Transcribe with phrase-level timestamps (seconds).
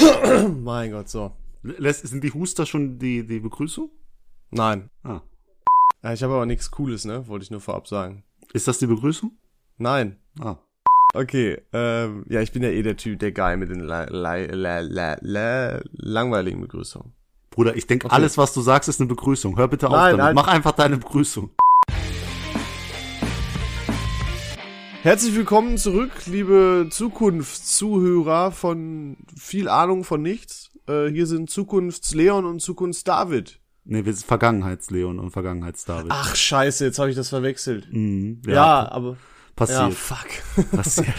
[0.62, 1.32] mein Gott, so.
[1.62, 3.90] Lässt, sind die Huster schon die, die Begrüßung?
[4.50, 4.90] Nein.
[5.02, 5.20] Ah.
[6.02, 7.26] Ja, ich habe aber nichts Cooles, ne?
[7.26, 8.24] Wollte ich nur vorab sagen.
[8.52, 9.32] Ist das die Begrüßung?
[9.78, 10.18] Nein.
[10.40, 10.56] Ah.
[11.14, 14.36] Okay, ähm, ja, ich bin ja eh der Typ, der Guy mit den la la
[14.36, 17.12] la la la langweiligen Begrüßungen.
[17.50, 19.56] Bruder, ich denke, alles, was du sagst, ist eine Begrüßung.
[19.56, 20.24] Hör bitte auf Nein, damit.
[20.24, 20.34] nein.
[20.34, 21.50] Mach einfach deine Begrüßung.
[25.06, 30.72] Herzlich willkommen zurück, liebe Zukunftszuhörer von viel Ahnung von nichts.
[30.88, 33.60] Äh, hier sind Zukunftsleon und Zukunftsdavid.
[33.84, 36.10] Nee, wir sind Vergangenheitsleon und Vergangenheitsdavid.
[36.10, 37.86] Ach scheiße, jetzt habe ich das verwechselt.
[37.92, 39.16] Mhm, Ja, aber ja,
[39.54, 39.94] passiert.
[39.94, 40.26] fuck.
[40.72, 41.14] passiert.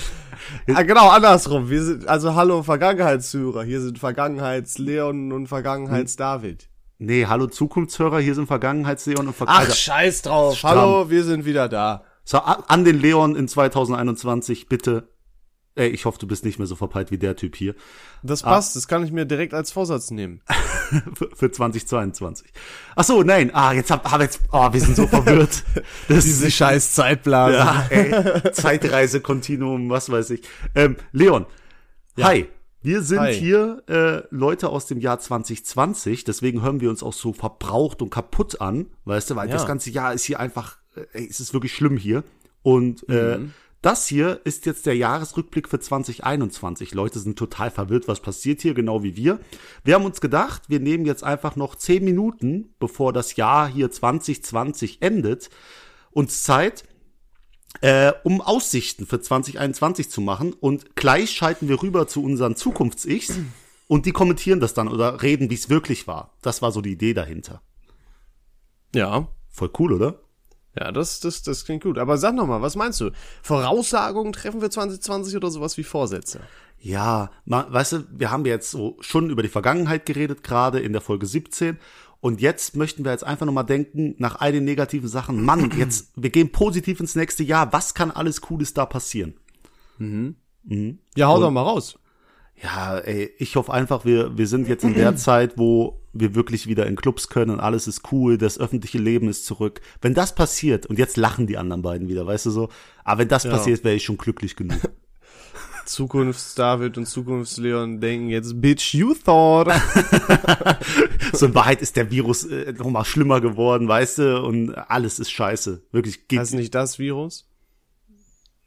[0.73, 1.69] ah, genau, andersrum.
[1.69, 3.63] Wir sind also hallo Vergangenheitszuhörer.
[3.63, 6.67] Hier sind Vergangenheitsleon und Vergangenheitsdavid.
[6.97, 9.79] Nee, hallo Zukunftshörer, hier sind Vergangenheitsleon und Ach, Vergangenheits...
[9.79, 10.61] scheiß drauf.
[10.61, 12.03] Hallo, wir sind wieder da.
[12.29, 15.07] So, an den Leon in 2021, bitte.
[15.75, 17.73] Ey, ich hoffe, du bist nicht mehr so verpeilt wie der Typ hier.
[18.21, 20.41] Das passt, das kann ich mir direkt als Vorsatz nehmen.
[21.13, 22.51] für, für 2022.
[22.97, 23.51] Ach so, nein.
[23.55, 25.63] Ah, jetzt hab, hab jetzt, oh, wir sind so verwirrt.
[26.09, 27.57] Das Diese scheiß Zeitblase.
[27.59, 30.41] ja, ey, Zeitreise, Kontinuum, was weiß ich.
[30.75, 31.45] Ähm, Leon,
[32.19, 32.49] hi.
[32.81, 33.33] Wir sind Hi.
[33.33, 38.09] hier äh, Leute aus dem Jahr 2020, deswegen hören wir uns auch so verbraucht und
[38.11, 39.53] kaputt an, weißt du, weil Ja.
[39.53, 40.77] das ganze Jahr ist hier einfach,
[41.13, 42.23] ey, es ist wirklich schlimm hier.
[42.63, 43.53] Und äh, Mhm.
[43.81, 46.93] das hier ist jetzt der Jahresrückblick für 2021.
[46.93, 49.39] Leute sind total verwirrt, was passiert hier, genau wie wir.
[49.83, 53.89] Wir haben uns gedacht, wir nehmen jetzt einfach noch 10 Minuten, bevor das Jahr hier
[53.91, 55.49] 2020 endet,
[56.11, 56.83] uns Zeit,
[57.81, 60.53] äh, um Aussichten für 2021 zu machen.
[60.53, 63.37] Und gleich schalten wir rüber zu unseren Zukunfts-Ichs
[63.87, 66.35] und die kommentieren das dann oder reden, wie es wirklich war.
[66.41, 67.61] Das war so die Idee dahinter.
[68.95, 69.27] Ja.
[69.49, 70.19] Voll cool, oder?
[70.79, 71.97] Ja, das, das, das klingt gut.
[71.97, 73.11] Aber sag noch mal, was meinst du?
[73.41, 76.41] Voraussagungen treffen wir 2020 oder sowas wie Vorsätze?
[76.79, 80.93] Ja, ma, weißt du, wir haben jetzt so schon über die Vergangenheit geredet, gerade in
[80.93, 81.79] der Folge 17.
[82.19, 86.11] Und jetzt möchten wir jetzt einfach nochmal denken, nach all den negativen Sachen, Mann, jetzt,
[86.15, 87.73] wir gehen positiv ins nächste Jahr.
[87.73, 89.35] Was kann alles Cooles da passieren?
[91.15, 91.97] Ja, hau doch mal raus.
[92.61, 96.67] Ja, ey, ich hoffe einfach, wir, wir sind jetzt in der Zeit, wo wir wirklich
[96.67, 99.81] wieder in Clubs können und alles ist cool, das öffentliche Leben ist zurück.
[100.01, 102.69] Wenn das passiert, und jetzt lachen die anderen beiden wieder, weißt du so,
[103.03, 104.79] aber wenn das passiert, wäre ich schon glücklich genug.
[105.85, 109.67] Zukunftsdavid und Zukunftsleon denken jetzt, bitch, you thought.
[111.33, 115.19] so in Wahrheit ist der Virus äh, noch mal schlimmer geworden, weißt du, und alles
[115.19, 115.83] ist scheiße.
[115.91, 117.47] Wirklich ist nicht das Virus?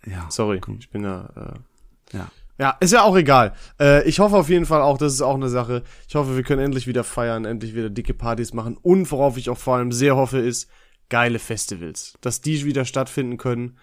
[0.06, 0.78] ja, Sorry, komm.
[0.80, 2.30] ich bin ja, äh, ja.
[2.60, 3.54] Ja, ist ja auch egal.
[3.80, 5.82] Äh, ich hoffe auf jeden Fall auch, das ist auch eine Sache.
[6.06, 8.76] Ich hoffe, wir können endlich wieder feiern, endlich wieder dicke Partys machen.
[8.82, 10.68] Und worauf ich auch vor allem sehr hoffe, ist
[11.08, 12.18] geile Festivals.
[12.20, 13.78] Dass die wieder stattfinden können.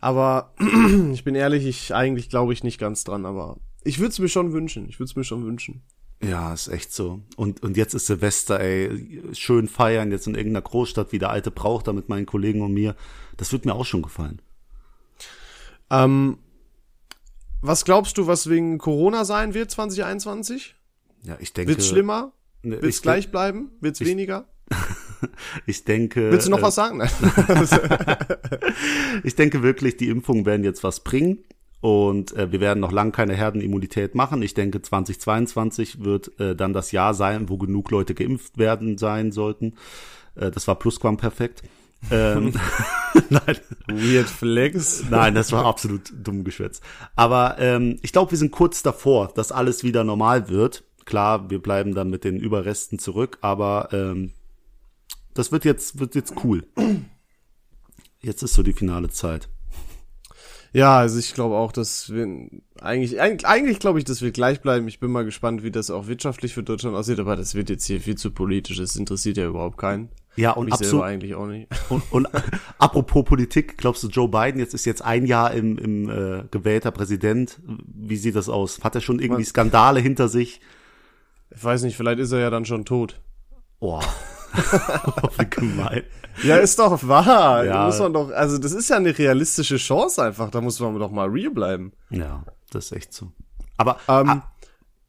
[0.00, 0.54] Aber
[1.12, 4.28] ich bin ehrlich, ich eigentlich glaube ich nicht ganz dran, aber ich würde es mir
[4.28, 4.88] schon wünschen.
[4.88, 5.82] Ich würde es mir schon wünschen.
[6.20, 7.20] Ja, ist echt so.
[7.36, 11.52] Und, und jetzt ist Silvester, ey, schön feiern, jetzt in irgendeiner Großstadt wie der alte
[11.52, 12.96] Brauch da mit meinen Kollegen und mir.
[13.36, 14.42] Das wird mir auch schon gefallen.
[15.90, 16.38] Ähm,
[17.62, 20.74] was glaubst du, was wegen Corona sein wird 2021?
[21.22, 21.72] Ja, ich denke.
[21.72, 22.32] Wird's schlimmer?
[22.62, 23.70] Ne, Wird's ich gleich bleiben?
[23.80, 24.46] Wird's weniger?
[25.66, 26.30] Ich denke.
[26.30, 27.02] Willst du noch äh, was sagen?
[29.22, 31.44] Ich denke wirklich, die Impfungen werden jetzt was bringen.
[31.80, 34.40] Und äh, wir werden noch lang keine Herdenimmunität machen.
[34.42, 39.32] Ich denke, 2022 wird äh, dann das Jahr sein, wo genug Leute geimpft werden sein
[39.32, 39.74] sollten.
[40.36, 41.62] Äh, das war plusquamperfekt.
[42.10, 42.52] Ähm,
[43.30, 45.04] nein, Weird Flex.
[45.10, 46.82] nein, das war absolut dumm geschwätzt.
[47.16, 50.84] Aber ähm, ich glaube, wir sind kurz davor, dass alles wieder normal wird.
[51.04, 54.32] Klar, wir bleiben dann mit den Überresten zurück, aber ähm,
[55.34, 56.64] das wird jetzt wird jetzt cool.
[58.20, 59.48] Jetzt ist so die finale Zeit.
[60.72, 62.28] Ja, also ich glaube auch, dass wir
[62.80, 64.86] eigentlich, eigentlich, eigentlich glaube ich, dass wir gleich bleiben.
[64.86, 67.86] Ich bin mal gespannt, wie das auch wirtschaftlich für Deutschland aussieht, aber das wird jetzt
[67.86, 68.76] hier viel zu politisch.
[68.76, 70.10] Das interessiert ja überhaupt keinen.
[70.36, 71.04] Ja, und absolut.
[71.04, 71.68] eigentlich auch nicht.
[71.90, 72.28] Und, und
[72.78, 76.92] apropos Politik, glaubst du, Joe Biden jetzt ist jetzt ein Jahr im, im äh, gewählter
[76.92, 77.58] Präsident?
[77.86, 78.82] Wie sieht das aus?
[78.84, 80.60] Hat er schon irgendwie Man- Skandale hinter sich?
[81.50, 83.20] Ich weiß nicht, vielleicht ist er ja dann schon tot.
[83.80, 84.00] Oh,
[85.38, 86.04] wie gemein.
[86.44, 87.64] Ja, ist doch wahr.
[87.64, 87.72] Ja.
[87.72, 90.50] Da muss man doch, also das ist ja eine realistische Chance einfach.
[90.50, 91.92] Da muss man doch mal real bleiben.
[92.10, 93.32] Ja, das ist echt so.
[93.76, 94.49] Aber Ähm, ah,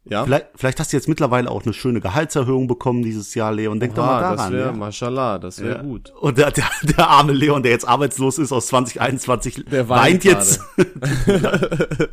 [0.05, 0.23] ja.
[0.25, 3.79] vielleicht, vielleicht hast du jetzt mittlerweile auch eine schöne Gehaltserhöhung bekommen dieses Jahr, Leon.
[3.79, 4.53] Denk doch mal Ah, das daran.
[4.53, 4.71] wäre, ja.
[4.73, 5.81] mashallah, das wäre Ja.
[5.83, 6.11] gut.
[6.19, 10.23] Und der, der, der arme Leon, der jetzt arbeitslos ist aus 2021, Der weint weint
[10.23, 10.59] jetzt.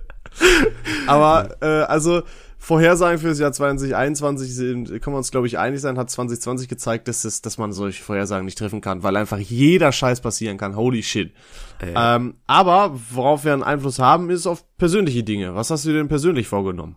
[1.07, 2.23] Aber äh, also
[2.59, 6.69] Vorhersagen für das Jahr 2021 sind, können wir uns glaube ich einig sein, hat 2020
[6.69, 10.59] gezeigt, dass es, dass man solche Vorhersagen nicht treffen kann, weil einfach jeder Scheiß passieren
[10.59, 10.77] kann.
[10.77, 11.33] Holy shit.
[11.81, 15.55] Ähm, aber worauf wir einen Einfluss haben, ist auf persönliche Dinge.
[15.55, 16.97] Was hast du dir denn persönlich vorgenommen?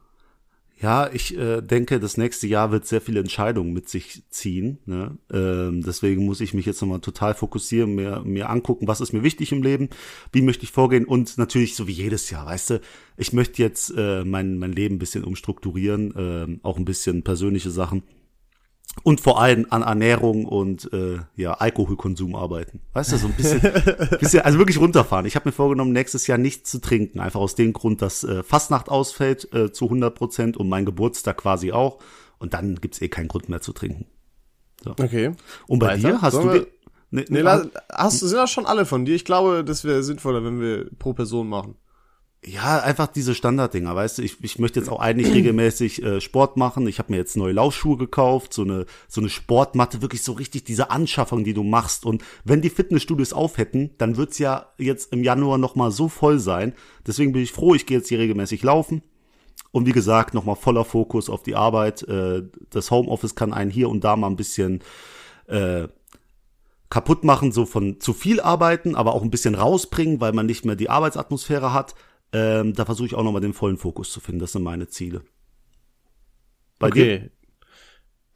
[0.81, 4.79] Ja, ich äh, denke, das nächste Jahr wird sehr viele Entscheidungen mit sich ziehen.
[4.85, 5.15] Ne?
[5.31, 9.21] Ähm, deswegen muss ich mich jetzt nochmal total fokussieren, mir, mir angucken, was ist mir
[9.21, 9.89] wichtig im Leben,
[10.31, 12.81] wie möchte ich vorgehen und natürlich so wie jedes Jahr, weißt du,
[13.15, 17.69] ich möchte jetzt äh, mein, mein Leben ein bisschen umstrukturieren, äh, auch ein bisschen persönliche
[17.69, 18.01] Sachen
[19.03, 22.81] und vor allem an Ernährung und äh, ja Alkoholkonsum arbeiten.
[22.93, 23.61] Weißt du, so ein bisschen,
[24.19, 25.25] bisschen also wirklich runterfahren.
[25.25, 28.43] Ich habe mir vorgenommen, nächstes Jahr nichts zu trinken, einfach aus dem Grund, dass äh,
[28.43, 31.99] Fastnacht ausfällt äh, zu 100 Prozent und mein Geburtstag quasi auch.
[32.37, 34.05] Und dann gibt's eh keinen Grund mehr zu trinken.
[34.83, 34.91] So.
[34.91, 35.33] Okay.
[35.67, 36.11] Und bei Weiter?
[36.13, 36.67] dir hast Sollen du wir,
[37.11, 39.15] nee, nee, nee, hast, sind das schon alle von dir?
[39.15, 41.75] Ich glaube, das wäre sinnvoller, wenn wir pro Person machen.
[42.43, 46.57] Ja, einfach diese Standarddinger, weißt du, ich, ich möchte jetzt auch eigentlich regelmäßig äh, Sport
[46.57, 46.87] machen.
[46.87, 50.63] Ich habe mir jetzt neue Laufschuhe gekauft, so eine so eine Sportmatte, wirklich so richtig
[50.63, 52.03] diese Anschaffung, die du machst.
[52.03, 56.39] Und wenn die Fitnessstudios auf hätten, dann wird's ja jetzt im Januar nochmal so voll
[56.39, 56.73] sein.
[57.05, 59.03] Deswegen bin ich froh, ich gehe jetzt hier regelmäßig laufen.
[59.71, 62.01] Und wie gesagt, nochmal voller Fokus auf die Arbeit.
[62.07, 62.41] Äh,
[62.71, 64.79] das Homeoffice kann einen hier und da mal ein bisschen
[65.45, 65.87] äh,
[66.89, 70.65] kaputt machen, so von zu viel arbeiten, aber auch ein bisschen rausbringen, weil man nicht
[70.65, 71.93] mehr die Arbeitsatmosphäre hat.
[72.33, 74.39] Ähm, da versuche ich auch nochmal den vollen Fokus zu finden.
[74.39, 75.23] Das sind meine Ziele.
[76.79, 77.19] Bei okay.
[77.19, 77.31] Dir?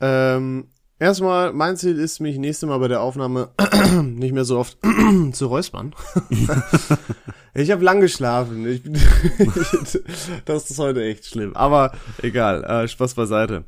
[0.01, 0.67] Ähm,
[0.99, 3.51] erstmal, mein Ziel ist, mich nächste Mal bei der Aufnahme
[4.03, 4.77] nicht mehr so oft
[5.31, 5.95] zu räuspern.
[7.53, 8.67] ich habe lang geschlafen.
[8.67, 8.83] Ich,
[10.45, 11.55] das ist heute echt schlimm.
[11.55, 13.65] Aber egal, äh, Spaß beiseite.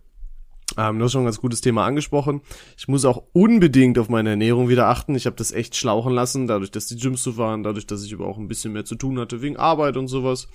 [0.77, 2.41] Ähm, du hast schon ein ganz gutes Thema angesprochen.
[2.77, 5.15] Ich muss auch unbedingt auf meine Ernährung wieder achten.
[5.15, 8.13] Ich habe das echt schlauchen lassen, dadurch, dass die Gyms zu waren, dadurch, dass ich
[8.13, 10.47] aber auch ein bisschen mehr zu tun hatte wegen Arbeit und sowas.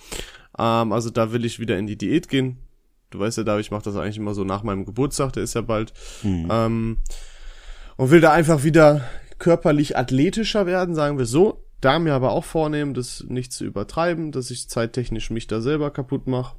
[0.59, 2.59] Ähm, also da will ich wieder in die Diät gehen.
[3.11, 5.55] Du weißt ja, da ich mache das eigentlich immer so nach meinem Geburtstag, der ist
[5.55, 5.93] ja bald.
[6.23, 6.49] Mhm.
[6.51, 6.97] Ähm,
[7.97, 9.03] und will da einfach wieder
[9.39, 11.65] körperlich athletischer werden, sagen wir so.
[11.81, 15.91] Da mir aber auch vornehmen, das nicht zu übertreiben, dass ich zeittechnisch mich da selber
[15.91, 16.57] kaputt mache.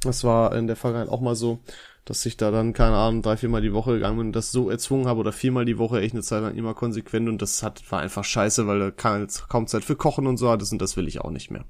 [0.00, 1.60] Das war in der Vergangenheit auch mal so
[2.04, 4.70] dass ich da dann, keine Ahnung, drei, viermal die Woche gegangen bin und das so
[4.70, 7.82] erzwungen habe oder viermal die Woche echt eine Zeit lang immer konsequent und das hat,
[7.90, 10.96] war einfach scheiße, weil da kann kaum Zeit für Kochen und so hattest und das
[10.96, 11.64] will ich auch nicht mehr.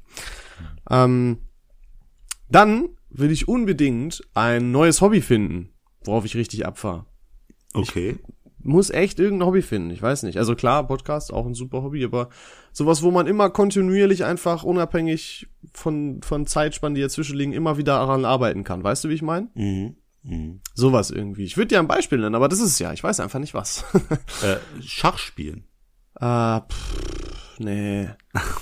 [0.91, 1.39] Ähm,
[2.49, 5.71] dann will ich unbedingt ein neues Hobby finden,
[6.05, 7.05] worauf ich richtig abfahre.
[7.75, 8.17] Okay.
[8.59, 10.39] Ich muss echt irgendein Hobby finden, ich weiß nicht.
[10.39, 12.31] Also klar, Podcast auch ein super Hobby, aber
[12.73, 17.99] sowas, wo man immer kontinuierlich einfach unabhängig von, von Zeitspannen, die dazwischen liegen, immer wieder
[17.99, 18.85] daran arbeiten kann.
[18.85, 19.49] Weißt du, wie ich meine?
[19.55, 19.97] Mhm.
[20.23, 20.61] Mhm.
[20.75, 21.45] Sowas irgendwie.
[21.45, 22.93] Ich würde dir ein Beispiel nennen, aber das ist ja.
[22.93, 23.85] Ich weiß einfach nicht was.
[24.43, 25.65] äh, Schach spielen.
[26.21, 28.09] Äh, pff, nee.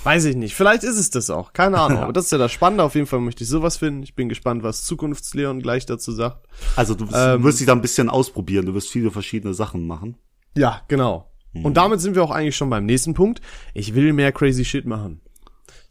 [0.03, 0.55] weiß ich nicht.
[0.55, 1.53] Vielleicht ist es das auch.
[1.53, 1.99] Keine Ahnung.
[1.99, 2.83] Aber das ist ja das Spannende.
[2.83, 4.03] Auf jeden Fall möchte ich sowas finden.
[4.03, 6.47] Ich bin gespannt, was Zukunftsleon gleich dazu sagt.
[6.75, 8.65] Also du ähm, wirst dich da ein bisschen ausprobieren.
[8.65, 10.17] Du wirst viele verschiedene Sachen machen.
[10.55, 11.31] Ja, genau.
[11.53, 11.65] Mhm.
[11.65, 13.41] Und damit sind wir auch eigentlich schon beim nächsten Punkt.
[13.73, 15.21] Ich will mehr crazy shit machen.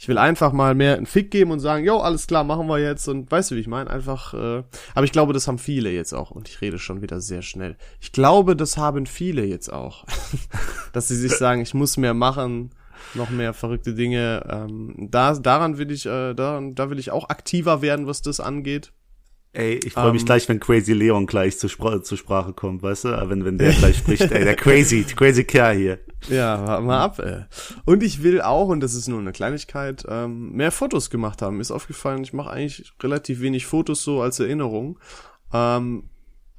[0.01, 2.79] Ich will einfach mal mehr einen Fick geben und sagen, jo, alles klar, machen wir
[2.79, 3.91] jetzt und weißt du, wie ich meine?
[3.91, 4.63] Einfach, äh,
[4.95, 7.77] aber ich glaube, das haben viele jetzt auch und ich rede schon wieder sehr schnell.
[8.01, 10.07] Ich glaube, das haben viele jetzt auch,
[10.95, 12.71] dass sie sich sagen, ich muss mehr machen,
[13.13, 14.43] noch mehr verrückte Dinge.
[14.49, 18.41] Ähm, da, daran will ich, äh, daran, da will ich auch aktiver werden, was das
[18.41, 18.95] angeht.
[19.53, 20.27] Ey, ich freue um, mich ähm.
[20.27, 23.29] gleich, wenn Crazy Leon gleich zur, Spr zur Sprache kommt, weißt du?
[23.29, 25.99] Wenn, wenn der gleich spricht, ey, der Crazy, crazy Kerl hier.
[26.29, 27.45] Ja, warte mal ab, ey.
[27.85, 31.57] Und ich will auch, und das ist nur eine Kleinigkeit, ähm, mehr Fotos gemacht haben.
[31.57, 35.01] Mir ist aufgefallen, ich mache eigentlich relativ wenig Fotos so als Erinnerung.
[35.53, 36.05] Ähm,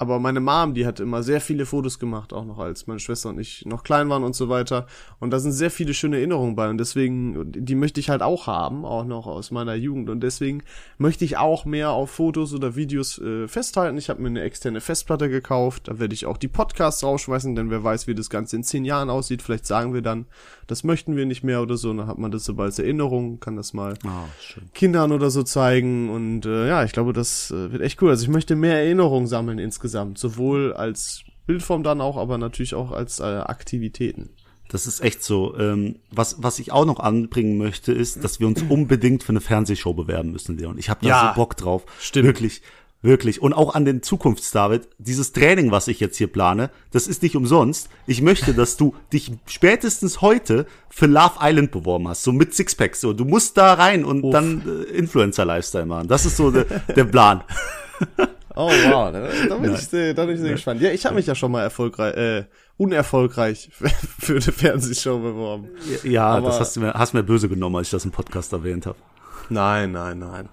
[0.01, 3.29] aber meine Mom, die hat immer sehr viele Fotos gemacht, auch noch als meine Schwester
[3.29, 4.87] und ich noch klein waren und so weiter.
[5.19, 6.71] Und da sind sehr viele schöne Erinnerungen bei.
[6.71, 10.09] Und deswegen, die möchte ich halt auch haben, auch noch aus meiner Jugend.
[10.09, 10.63] Und deswegen
[10.97, 13.95] möchte ich auch mehr auf Fotos oder Videos äh, festhalten.
[13.99, 15.87] Ich habe mir eine externe Festplatte gekauft.
[15.87, 18.85] Da werde ich auch die Podcasts rausschmeißen, denn wer weiß, wie das Ganze in zehn
[18.85, 19.43] Jahren aussieht.
[19.43, 20.25] Vielleicht sagen wir dann,
[20.65, 21.91] das möchten wir nicht mehr oder so.
[21.91, 24.09] Und dann hat man das so als Erinnerung, kann das mal oh,
[24.73, 26.09] Kindern oder so zeigen.
[26.09, 28.09] Und äh, ja, ich glaube, das äh, wird echt cool.
[28.09, 32.75] Also ich möchte mehr Erinnerungen sammeln insgesamt insgesamt, sowohl als Bildform dann auch, aber natürlich
[32.75, 34.29] auch als äh, Aktivitäten.
[34.69, 35.57] Das ist echt so.
[35.57, 39.41] Ähm, was, was ich auch noch anbringen möchte, ist, dass wir uns unbedingt für eine
[39.41, 40.77] Fernsehshow bewerben müssen, Leon.
[40.77, 41.83] Ich habe da ja, so Bock drauf.
[41.99, 42.27] Stimmt.
[42.27, 42.61] Wirklich.
[43.01, 43.41] Wirklich.
[43.41, 44.87] Und auch an den Zukunftsdavid.
[44.97, 47.89] Dieses Training, was ich jetzt hier plane, das ist nicht umsonst.
[48.07, 52.23] Ich möchte, dass du dich spätestens heute für Love Island beworben hast.
[52.23, 52.95] So mit Sixpack.
[52.95, 54.31] So, du musst da rein und Uff.
[54.31, 56.07] dann äh, Influencer-Lifestyle machen.
[56.07, 57.43] Das ist so de, der Plan.
[58.55, 60.81] Oh wow, da, bin, ich sehr, da bin ich sehr gespannt.
[60.81, 62.45] Ja, ich habe mich ja schon mal erfolgreich, äh,
[62.77, 63.69] unerfolgreich
[64.19, 65.69] für eine Fernsehshow beworben.
[66.03, 68.51] Ja, Aber, das hast du mir, hast mir böse genommen, als ich das im Podcast
[68.53, 68.97] erwähnt habe.
[69.49, 70.49] Nein, nein, nein.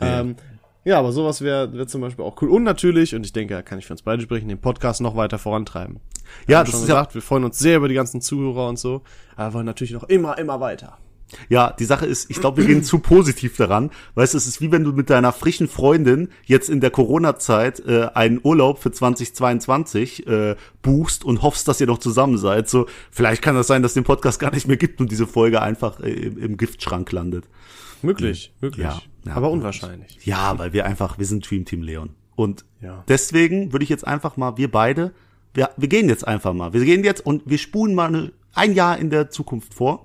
[0.00, 0.20] Ja.
[0.20, 0.36] Ähm,
[0.84, 2.50] ja, aber sowas wäre wär zum Beispiel auch cool.
[2.50, 5.14] Und natürlich, und ich denke, da kann ich für uns beide sprechen, den Podcast noch
[5.14, 6.00] weiter vorantreiben.
[6.48, 8.78] Ja, das schon ist gesagt, ja wir freuen uns sehr über die ganzen Zuhörer und
[8.78, 9.02] so,
[9.36, 10.98] aber wollen natürlich noch immer, immer weiter.
[11.48, 13.90] Ja, die Sache ist, ich glaube, wir gehen zu positiv daran.
[14.14, 17.80] Weißt du, es ist wie wenn du mit deiner frischen Freundin jetzt in der Corona-Zeit
[17.86, 22.68] äh, einen Urlaub für 2022 äh, buchst und hoffst, dass ihr noch zusammen seid.
[22.68, 25.62] So, vielleicht kann das sein, dass den Podcast gar nicht mehr gibt und diese Folge
[25.62, 27.44] einfach äh, im, im Giftschrank landet.
[28.02, 28.84] Möglich, möglich.
[28.84, 30.18] Ja, ja, aber unwahrscheinlich.
[30.24, 32.10] Ja, weil wir einfach, wir sind Dream Team Leon.
[32.34, 33.04] Und Ja.
[33.08, 35.12] deswegen würde ich jetzt einfach mal, wir beide,
[35.54, 36.72] wir, wir gehen jetzt einfach mal.
[36.72, 40.04] Wir gehen jetzt und wir spulen mal eine, ein Jahr in der Zukunft vor,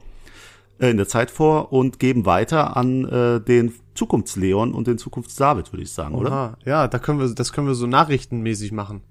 [0.80, 5.74] äh, in der Zeit vor und geben weiter an äh, den Zukunftsleon und den Zukunftsdavid,
[5.74, 6.32] würde ich sagen, oder?
[6.32, 9.02] Aha, ja, da können wir, das können wir so nachrichtenmäßig machen.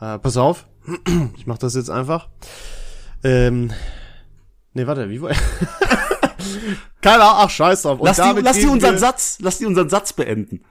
[0.00, 0.66] Äh, pass auf,
[1.36, 2.28] ich mach das jetzt einfach.
[3.24, 3.70] Ähm,
[4.74, 5.30] nee, warte, wie war
[7.00, 8.00] Keine Ahnung, ach, scheiß drauf.
[8.00, 10.62] Und Lass die, lass die unseren Satz, lass die unseren Satz beenden.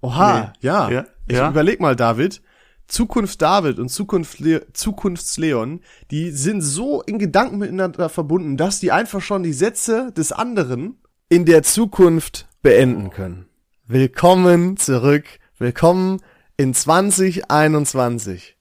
[0.00, 0.66] Oha, Nee.
[0.68, 0.90] ja.
[0.90, 1.50] Ja, Ich ja.
[1.50, 2.42] überleg mal, David.
[2.88, 5.80] Zukunft David und Zukunft Le Zukunftsleon,
[6.10, 10.98] die sind so in Gedanken miteinander verbunden, dass die einfach schon die Sätze des anderen
[11.28, 13.46] in der Zukunft beenden können.
[13.86, 15.24] Willkommen zurück.
[15.58, 16.22] Willkommen
[16.56, 18.56] in 2021.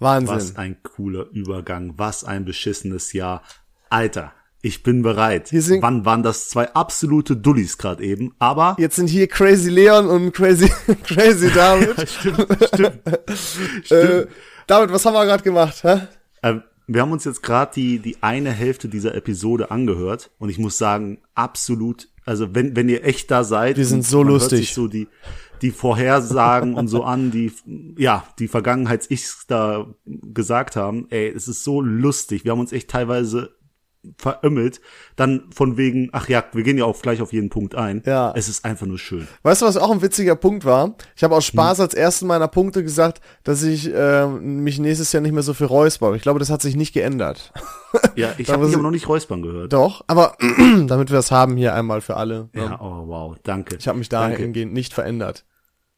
[0.00, 0.34] Wahnsinn.
[0.36, 3.42] Was ein cooler Übergang, was ein beschissenes Jahr.
[3.90, 5.48] Alter, ich bin bereit.
[5.50, 8.34] Hier sind- Wann waren das zwei absolute Dullis gerade eben?
[8.38, 10.68] Aber Jetzt sind hier Crazy Leon und Crazy,
[11.04, 12.08] Crazy David.
[12.08, 13.00] stimmt, stimmt.
[13.90, 14.26] äh,
[14.66, 15.82] David, was haben wir gerade gemacht?
[15.82, 16.00] Hä?
[16.42, 20.58] Ähm, wir haben uns jetzt gerade die, die eine Hälfte dieser Episode angehört und ich
[20.58, 23.76] muss sagen, absolut, also wenn, wenn ihr echt da seid.
[23.76, 24.72] Wir sind so lustig.
[24.74, 25.06] so die,
[25.62, 27.52] die Vorhersagen und so an, die,
[27.98, 32.44] ja, die Vergangenheits-Ichs da gesagt haben, ey, es ist so lustig.
[32.44, 33.50] Wir haben uns echt teilweise
[34.16, 34.80] verömmelt.
[35.16, 38.02] Dann von wegen, ach ja, wir gehen ja auch gleich auf jeden Punkt ein.
[38.06, 38.32] Ja.
[38.36, 39.26] Es ist einfach nur schön.
[39.42, 40.94] Weißt du, was auch ein witziger Punkt war?
[41.16, 41.52] Ich habe aus Hm.
[41.52, 45.54] Spaß als ersten meiner Punkte gesagt, dass ich ähm, mich nächstes Jahr nicht mehr so
[45.54, 46.14] viel räusper.
[46.14, 47.52] Ich glaube, das hat sich nicht geändert.
[48.14, 49.72] Ja, ich habe mich ich- aber noch nicht räuspern gehört.
[49.72, 50.36] Doch, aber
[50.86, 52.48] damit wir es haben hier einmal für alle.
[52.52, 52.62] ne?
[52.62, 53.76] Ja, oh wow, danke.
[53.76, 55.44] Ich habe mich dahingehend nicht verändert.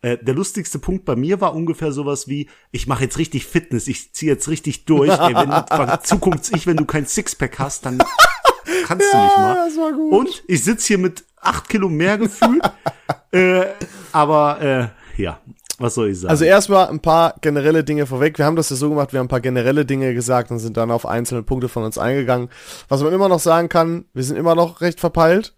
[0.02, 3.87] Äh, der lustigste Punkt bei mir war ungefähr sowas wie, ich mache jetzt richtig Fitness,
[3.87, 5.11] ich ziehe jetzt richtig durch.
[5.11, 7.99] Ey, wenn du Zukunfts-Ich, wenn du kein Sixpack hast, dann
[8.87, 9.66] kannst du nicht mal.
[9.66, 10.12] das war gut.
[10.12, 12.62] Und ich sitz hier mit acht Kilo mehr gefühlt.
[13.33, 13.66] äh,
[14.12, 15.38] aber äh, ja,
[15.80, 16.30] was soll ich sagen?
[16.30, 18.38] Also erstmal ein paar generelle Dinge vorweg.
[18.38, 20.76] Wir haben das ja so gemacht, wir haben ein paar generelle Dinge gesagt und sind
[20.76, 22.49] dann auf einzelne Punkte von uns eingegangen.
[22.88, 25.54] Was man immer noch sagen kann, wir sind immer noch recht verpeilt.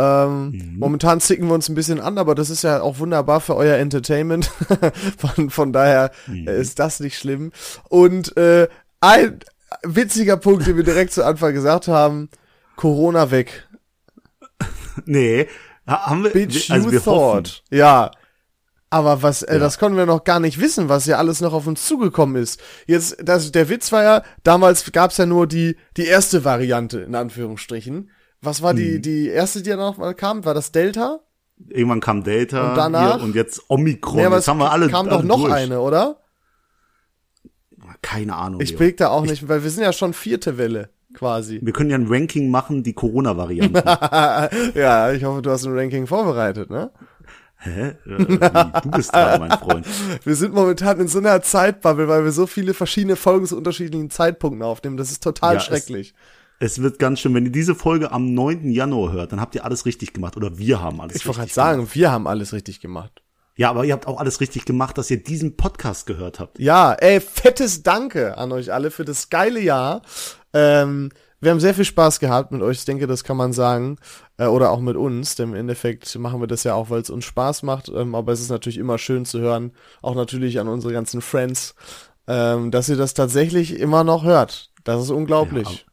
[0.00, 3.56] Ähm, Momentan zicken wir uns ein bisschen an, aber das ist ja auch wunderbar für
[3.56, 4.50] euer Entertainment.
[5.18, 7.52] von, von daher äh, ist das nicht schlimm.
[7.88, 8.68] Und äh,
[9.00, 9.40] ein
[9.84, 12.28] witziger Punkt, den wir direkt zu Anfang gesagt haben,
[12.76, 13.68] Corona weg.
[15.04, 15.46] nee,
[15.86, 17.62] ha- haben wir, Bitch, also you wir hoffen, thought.
[17.70, 18.10] Ja.
[18.92, 19.58] Aber was, äh, Ja.
[19.60, 22.60] das konnten wir noch gar nicht wissen, was ja alles noch auf uns zugekommen ist.
[22.86, 27.14] Jetzt, das, der Witz war ja, damals gab's ja nur die, die erste Variante, in
[27.14, 28.10] Anführungsstrichen.
[28.42, 30.44] Was war die, die erste, die ja mal kam?
[30.44, 31.20] War das Delta?
[31.68, 33.16] irgendwann kam Delta Und danach?
[33.16, 34.24] hier und jetzt Omikron.
[34.24, 35.52] Aber jetzt haben wir alle kam alle doch noch durch.
[35.52, 36.16] eine, oder?
[38.02, 38.60] Keine Ahnung.
[38.62, 41.60] Ich blick da auch nicht, weil wir sind ja schon vierte Welle, quasi.
[41.62, 43.74] wir können ja ein Ranking machen, die Corona-Varianten.
[44.74, 46.90] ja, ich hoffe, du hast ein Ranking vorbereitet, ne?
[47.62, 47.88] Hä?
[47.88, 47.94] Äh?
[48.82, 49.86] Du bist dran, mein Freund.
[50.24, 54.08] Wir sind momentan in so einer Zeitbubble, weil wir so viele verschiedene Folgen zu unterschiedlichen
[54.08, 54.96] Zeitpunkten aufnehmen.
[54.96, 56.14] Das ist total Ja, schrecklich.
[56.14, 56.14] Es
[56.60, 58.70] wird ganz schön, wenn ihr diese Folge am 9.
[58.70, 60.36] Januar hört, dann habt ihr alles richtig gemacht.
[60.36, 61.70] Oder wir haben alles Ich wollte gerade richtig gemacht.
[61.70, 63.22] sagen, wir haben alles richtig gemacht.
[63.56, 66.58] Ja, aber ihr habt auch alles richtig gemacht, dass ihr diesen Podcast gehört habt.
[66.58, 70.02] Ja, ey, fettes Danke an euch alle für das geile Jahr.
[70.52, 73.96] Ähm, wir haben sehr viel Spaß gehabt mit euch, ich denke, das kann man sagen.
[74.36, 77.10] Äh, oder auch mit uns, denn im Endeffekt machen wir das ja auch, weil es
[77.10, 77.88] uns Spaß macht.
[77.88, 81.74] Ähm, aber es ist natürlich immer schön zu hören, auch natürlich an unsere ganzen Friends,
[82.26, 84.70] ähm, dass ihr das tatsächlich immer noch hört.
[84.84, 85.86] Das ist unglaublich.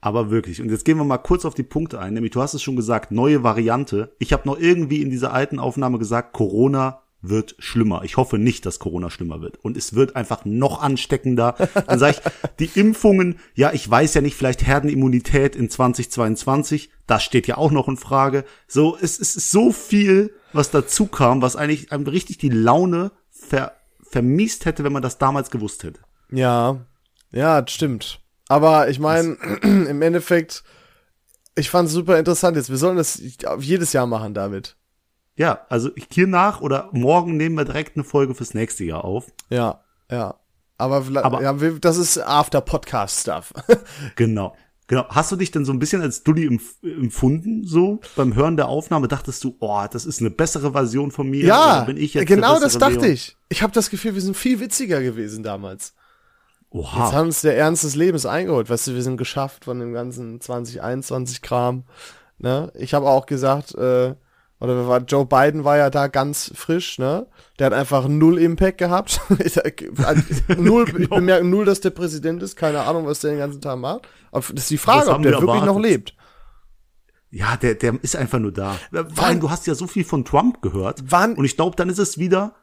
[0.00, 0.62] Aber wirklich.
[0.62, 2.14] Und jetzt gehen wir mal kurz auf die Punkte ein.
[2.14, 4.14] Nämlich, du hast es schon gesagt, neue Variante.
[4.18, 8.02] Ich habe noch irgendwie in dieser alten Aufnahme gesagt, Corona wird schlimmer.
[8.04, 9.58] Ich hoffe nicht, dass Corona schlimmer wird.
[9.58, 11.54] Und es wird einfach noch ansteckender.
[11.86, 17.22] Dann sage ich, die Impfungen, ja, ich weiß ja nicht, vielleicht Herdenimmunität in 2022, das
[17.22, 18.44] steht ja auch noch in Frage.
[18.66, 23.12] So, es, es ist so viel, was dazu kam, was eigentlich einem richtig die Laune
[23.30, 26.00] ver, vermiest hätte, wenn man das damals gewusst hätte.
[26.30, 26.86] Ja,
[27.32, 28.19] ja, das stimmt.
[28.50, 30.64] Aber ich meine, im Endeffekt,
[31.54, 32.68] ich fand es super interessant jetzt.
[32.68, 33.22] Wir sollen das
[33.60, 34.76] jedes Jahr machen, David.
[35.36, 39.26] Ja, also hier nach oder morgen nehmen wir direkt eine Folge fürs nächste Jahr auf.
[39.50, 40.34] Ja, ja.
[40.78, 43.52] Aber, Aber- ja, das ist After-Podcast-Stuff.
[44.16, 44.56] Genau.
[44.88, 45.06] Genau.
[45.08, 48.66] Hast du dich denn so ein bisschen als Dulli empf empfunden, so beim Hören der
[48.66, 49.06] Aufnahme?
[49.06, 51.44] Dachtest du, oh, das ist eine bessere Version von mir?
[51.44, 53.12] ja, Oder bin ich jetzt genau das dachte Leon?
[53.12, 53.36] ich.
[53.48, 55.94] Ich habe das Gefühl, wir sind viel witziger gewesen damals.
[56.72, 57.12] Jetzt Oha.
[57.12, 58.70] haben uns der Ernst des Lebens eingeholt.
[58.70, 61.84] Weißt du, wir sind geschafft von dem ganzen 2021-Kram.
[62.38, 62.70] Ne?
[62.74, 64.14] Ich habe auch gesagt, äh,
[64.60, 67.26] oder war, Joe Biden war ja da ganz frisch, ne?
[67.58, 69.20] Der hat einfach null Impact gehabt.
[70.58, 71.16] null, ich Genau.
[71.16, 72.56] bemerke null, dass der Präsident ist.
[72.56, 74.02] Keine Ahnung, was der den ganzen Tag macht.
[74.30, 75.90] Aber das ist die Frage, Das ob der wir wirklich noch erwartet.
[75.90, 76.14] lebt.
[77.30, 78.76] Ja, der, der ist einfach nur da.
[79.14, 81.04] Vor allem, du hast ja so viel von Trump gehört.
[81.06, 82.54] Wann- Und ich glaube, dann ist es wieder,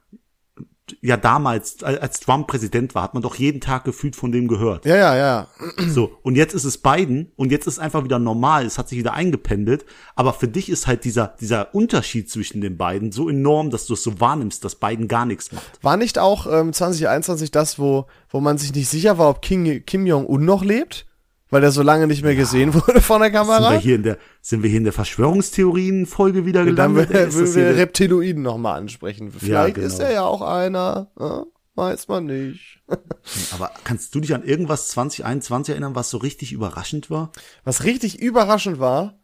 [1.01, 4.86] ja, damals, als Trump Präsident war, hat man doch jeden Tag gefühlt von dem gehört.
[4.86, 5.48] Ja, ja, ja.
[5.88, 6.17] So.
[6.22, 8.65] Und jetzt ist es Biden und jetzt ist einfach wieder normal.
[8.65, 9.86] Es hat sich wieder eingependelt.
[10.15, 13.94] Aber für dich ist halt dieser, dieser Unterschied zwischen den beiden so enorm, dass du
[13.94, 15.84] es so wahrnimmst, dass Biden gar nichts macht.
[15.84, 19.84] War nicht auch ähm, 2021 das, wo, wo man sich nicht sicher war, ob King,
[19.86, 21.07] Kim Jong-un noch lebt?
[21.50, 23.72] Weil der so lange nicht mehr gesehen wurde von der Sind Kamera?
[23.72, 27.12] wir hier in der, sind wir hier in der Verschwörungstheorien-Folge wieder Dann gelandet?
[27.12, 29.32] Ist würden wir Reptiloiden nochmal ansprechen.
[29.32, 29.88] Vielleicht genau.
[29.88, 31.12] ist er ja auch einer.
[31.20, 31.46] Ja?
[31.75, 32.82] Weiß man nicht.
[33.54, 37.32] Aber kannst du dich an irgendwas 2021 erinnern, was so richtig überraschend war?
[37.63, 39.20] Was richtig überraschend war,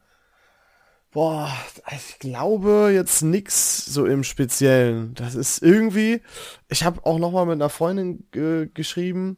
[1.13, 1.51] boah,
[1.95, 5.13] ich glaube jetzt nix so im Speziellen.
[5.15, 6.21] Das ist irgendwie,
[6.69, 9.37] ich habe auch noch mal mit einer Freundin äh, geschrieben,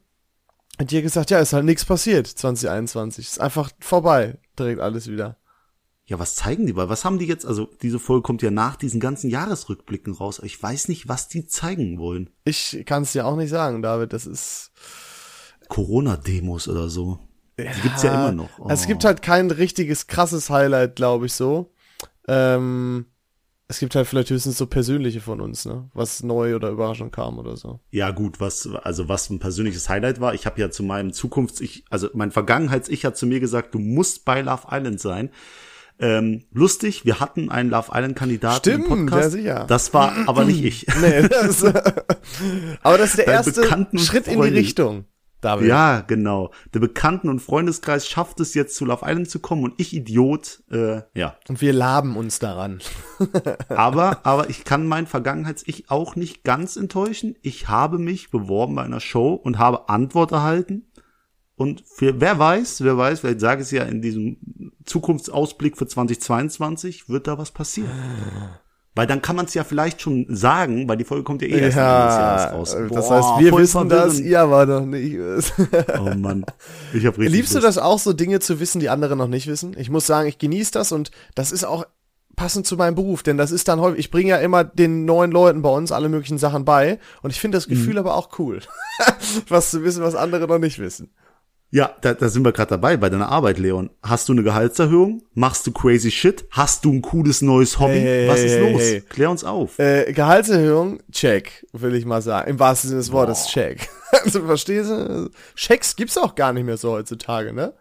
[0.78, 3.26] hat ihr gesagt, ja, ist halt nichts passiert 2021.
[3.26, 5.36] Ist einfach vorbei, direkt alles wieder.
[6.08, 6.76] Ja, was zeigen die?
[6.76, 7.44] Weil was haben die jetzt?
[7.44, 10.40] Also diese Folge kommt ja nach diesen ganzen Jahresrückblicken raus.
[10.44, 12.30] Ich weiß nicht, was die zeigen wollen.
[12.44, 14.70] Ich kann es dir auch nicht sagen, David, das ist
[15.68, 17.18] Corona-Demos oder so.
[17.58, 18.58] Die gibt's ja immer noch.
[18.58, 18.68] Oh.
[18.68, 21.72] Es gibt halt kein richtiges krasses Highlight, glaube ich so.
[22.28, 23.06] Ähm,
[23.68, 25.90] es gibt halt vielleicht höchstens so persönliche von uns, ne?
[25.92, 27.80] Was neu oder überraschend kam oder so.
[27.90, 30.34] Ja gut, was also was ein persönliches Highlight war.
[30.34, 34.24] Ich habe ja zu meinem Zukunfts-Ich, also mein Vergangenheits-Ich hat zu mir gesagt, du musst
[34.24, 35.30] bei Love Island sein.
[35.98, 39.22] Ähm, lustig, wir hatten einen Love Island-Kandidaten im Stimmt, Podcast.
[39.22, 39.64] ja, sicher.
[39.66, 40.86] Das war aber nicht ich.
[41.00, 41.64] Nee, das,
[42.82, 43.64] aber das ist der erste
[43.96, 44.48] Schritt in die.
[44.48, 45.06] Richtung,
[45.40, 45.68] David.
[45.68, 46.50] Ja, genau.
[46.72, 50.62] Der Bekannten- und Freundeskreis schafft es jetzt zu Love Island zu kommen und ich Idiot,
[50.70, 51.36] äh, ja.
[51.48, 52.80] Und wir laben uns daran.
[53.68, 57.34] Aber, aber ich kann mein Vergangenheits-Ich auch nicht ganz enttäuschen.
[57.42, 60.86] Ich habe mich beworben bei einer Show und habe Antwort erhalten.
[61.56, 65.86] Und für, wer weiß, wer weiß, vielleicht sage ich es ja in diesem Zukunftsausblick für
[65.86, 67.90] 2022, wird da was passieren.
[68.96, 71.50] Weil dann kann man es ja vielleicht schon sagen, weil die Folge kommt ja eh
[71.52, 72.76] erst Ende des Jahres Ja, raus.
[72.90, 75.16] das Boah, heißt, wir wissen das, ihr aber noch nicht.
[76.00, 76.44] Oh Mann,
[76.94, 77.66] ich habe richtig Liebst du Lust.
[77.68, 79.76] das auch, so Dinge zu wissen, die andere noch nicht wissen?
[79.78, 81.84] Ich muss sagen, ich genieße das und das ist auch
[82.36, 85.30] passend zu meinem Beruf, denn das ist dann häufig, ich bringe ja immer den neuen
[85.30, 87.98] Leuten bei uns alle möglichen Sachen bei und ich finde das Gefühl Mhm.
[88.00, 88.60] aber auch cool,
[89.48, 91.10] was zu wissen, was andere noch nicht wissen.
[91.70, 93.90] Ja, da, da sind wir gerade dabei bei deiner Arbeit, Leon.
[94.02, 95.22] Hast du eine Gehaltserhöhung?
[95.34, 96.46] Machst du crazy shit?
[96.52, 97.98] Hast du ein cooles neues Hobby?
[98.00, 98.80] Hey, Was ist hey, los?
[98.80, 99.00] hey.
[99.02, 99.78] Klär uns auf.
[99.78, 102.48] Äh, Gehaltserhöhung, check, will ich mal sagen.
[102.50, 103.88] Im wahrsten Sinne des Wortes, check.
[104.22, 105.30] Also, verstehst du?
[105.56, 107.74] Checks gibt's auch gar nicht mehr so heutzutage, ne?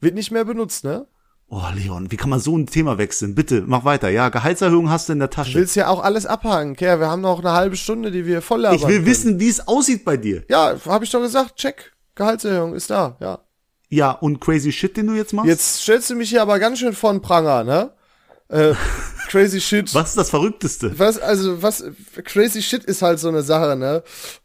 [0.00, 1.06] Wird nicht mehr benutzt, ne?
[1.48, 3.34] Oh, Leon, wie kann man so ein Thema wechseln?
[3.34, 4.08] Bitte, mach weiter.
[4.08, 5.54] Ja, Gehaltserhöhung hast du in der Du Tasche.
[5.54, 7.00] willst ja auch alles abhaken, Kerl.
[7.00, 9.06] Wir haben noch eine halbe Stunde, die wir voll labern Ich will können.
[9.06, 10.44] wissen, wie es aussieht bei dir.
[10.48, 11.92] Ja, habe ich doch gesagt, check.
[12.16, 13.38] Gehaltserhöhung ist da, ja.
[13.88, 15.48] Ja, und crazy shit, den du jetzt machst?
[15.48, 17.92] Jetzt stellst du mich hier aber ganz schön von Pranger, ne?
[18.48, 18.74] Äh,
[19.28, 19.92] crazy shit.
[19.94, 20.96] Was ist das Verrückteste?
[20.98, 21.84] Was, also, was,
[22.24, 24.02] crazy shit ist halt so eine Sache, ne?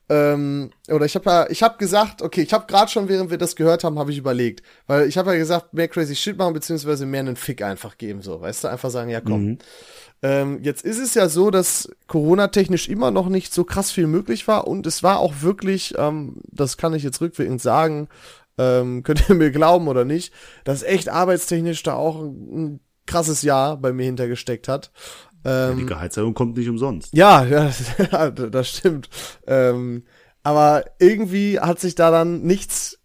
[0.10, 3.38] Ähm, oder ich habe ja, ich habe gesagt, okay, ich habe gerade schon, während wir
[3.38, 6.54] das gehört haben, habe ich überlegt, weil ich habe ja gesagt, mehr crazy shit machen
[6.54, 9.60] beziehungsweise mehr einen Fick einfach geben, so, weißt du, einfach sagen, ja komm.
[10.24, 14.48] Ähm, jetzt ist es ja so, dass Corona-technisch immer noch nicht so krass viel möglich
[14.48, 18.08] war und es war auch wirklich, ähm, das kann ich jetzt rückwirkend sagen,
[18.58, 20.34] ähm, könnt ihr mir glauben oder nicht,
[20.64, 22.82] dass echt arbeitstechnisch da auch ein
[23.12, 24.92] krasses Jahr bei mir hintergesteckt hat.
[25.44, 27.14] Ähm, Die Gehaltserhöhung kommt nicht umsonst.
[27.14, 27.72] ja, ja,
[28.12, 29.10] ja, das stimmt.
[29.48, 30.04] Ähm,
[30.44, 33.00] aber irgendwie hat sich da dann nichts,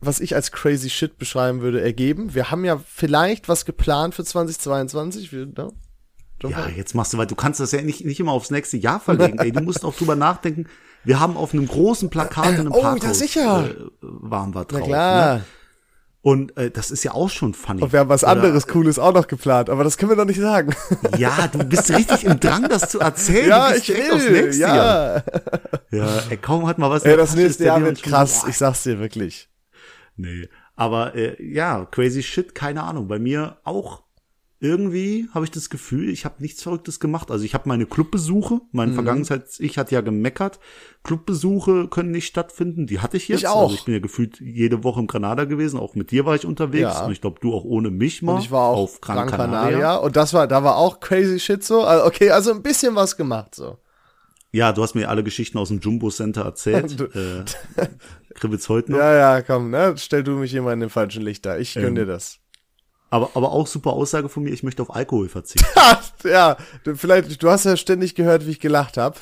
[0.00, 2.34] was ich als crazy shit beschreiben würde, ergeben.
[2.34, 5.32] Wir haben ja vielleicht was geplant für 2022.
[5.32, 5.68] Wir, ne?
[6.44, 8.98] Ja, jetzt machst du, weil du kannst das ja nicht, nicht immer aufs nächste Jahr
[8.98, 9.38] verlegen.
[9.38, 10.66] Ey, du musst auch drüber nachdenken.
[11.04, 13.70] Wir haben auf einem großen Plakat in einem Oh, Parkhaus das sicher.
[13.70, 14.80] Äh, waren wir drauf.
[14.80, 15.34] Na klar.
[15.36, 15.44] Ne?
[16.24, 17.82] Und äh, das ist ja auch schon funny.
[17.82, 20.24] Und wir haben was Oder- anderes Cooles auch noch geplant, aber das können wir doch
[20.24, 20.72] nicht sagen.
[21.18, 23.48] Ja, du bist richtig im Drang, das zu erzählen.
[23.48, 24.42] ja, ich direkt aufs will.
[24.44, 24.76] nächste Jahr.
[25.16, 25.22] Ja.
[25.90, 27.02] Ja, ey, kaum hat man was.
[27.02, 28.42] Ey, der das nächste Jahr wird schon krass.
[28.42, 29.48] so, Ich sag's dir wirklich.
[30.16, 33.08] Nee, aber äh, ja, crazy shit, keine Ahnung.
[33.08, 34.02] Bei mir auch
[34.62, 37.32] irgendwie habe ich das Gefühl, ich habe nichts Verrücktes gemacht.
[37.32, 38.94] Also ich habe meine Clubbesuche, mein Mhm.
[38.94, 40.60] Vergangenheit, ich hatte ja gemeckert,
[41.02, 42.86] Clubbesuche können nicht stattfinden.
[42.86, 43.40] Die hatte ich jetzt.
[43.40, 43.62] Ich auch.
[43.64, 46.46] Also ich bin ja gefühlt jede Woche im Granada gewesen, auch mit dir war ich
[46.46, 46.82] unterwegs.
[46.82, 47.04] Ja.
[47.04, 48.34] Und ich glaube, du auch ohne mich mal.
[48.36, 49.96] Und ich war auch auf Gran, Canaria.
[49.96, 51.82] Und das war, da war auch crazy shit so.
[51.82, 53.78] Also, okay, also ein bisschen was gemacht so.
[54.52, 57.00] Ja, du hast mir alle Geschichten aus dem Jumbo Center erzählt.
[57.14, 57.44] Äh,
[58.34, 58.98] kribbelt's heute noch.
[58.98, 59.94] Ja, ja, komm, ne?
[59.96, 61.58] Stell du mich immer in den falschen Licht da.
[61.58, 62.38] Ich gönn Ähm, dir das.
[63.12, 65.68] Aber, aber auch super Aussage von mir, ich möchte auf Alkohol verzichten.
[66.24, 69.16] ja, du, vielleicht, du hast ja ständig gehört, wie ich gelacht habe.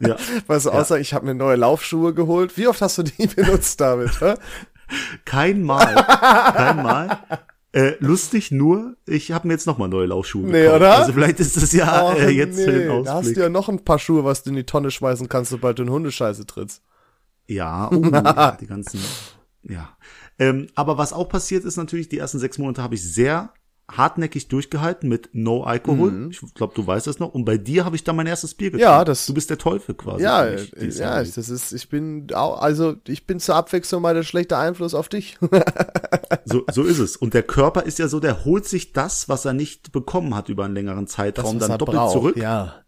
[0.00, 0.16] ja.
[0.48, 0.80] Weißt du, Ja.
[0.80, 2.56] außer ich habe mir neue Laufschuhe geholt.
[2.58, 4.20] Wie oft hast du die benutzt damit?
[4.20, 4.34] hä?
[5.24, 5.94] Kein Mal.
[5.94, 7.18] Kein Mal.
[7.72, 10.76] Äh, lustig nur, ich habe mir jetzt nochmal neue Laufschuhe Nee, gekauft.
[10.76, 10.94] oder?
[10.98, 13.34] Also vielleicht ist das ja Och, äh, jetzt für den da hast Ausblick.
[13.36, 15.82] du ja noch ein paar Schuhe, was du in die Tonne schmeißen kannst, sobald du
[15.84, 16.82] in Hundescheiße trittst.
[17.46, 19.00] Ja, oh, ja, die ganzen,
[19.62, 19.88] ja.
[20.38, 23.50] Ähm, aber was auch passiert ist natürlich, die ersten sechs Monate habe ich sehr
[23.90, 26.30] hartnäckig durchgehalten mit No Alkohol.
[26.30, 27.34] Ich glaube, du weißt das noch.
[27.34, 28.90] Und bei dir habe ich dann mein erstes Bier getrunken.
[28.92, 28.98] Mhm.
[28.98, 30.24] Ja, das- Du bist der Teufel quasi.
[30.24, 34.22] Ja, mich, ja, das ist, ich bin auch, also ich bin zur Abwechslung mal der
[34.22, 35.36] schlechte Einfluss auf dich.
[36.46, 37.16] so, so ist es.
[37.16, 40.48] Und der Körper ist ja so, der holt sich das, was er nicht bekommen hat
[40.48, 42.36] über einen längeren Zeitraum, dann doppelt zurück.
[42.38, 42.83] Ja.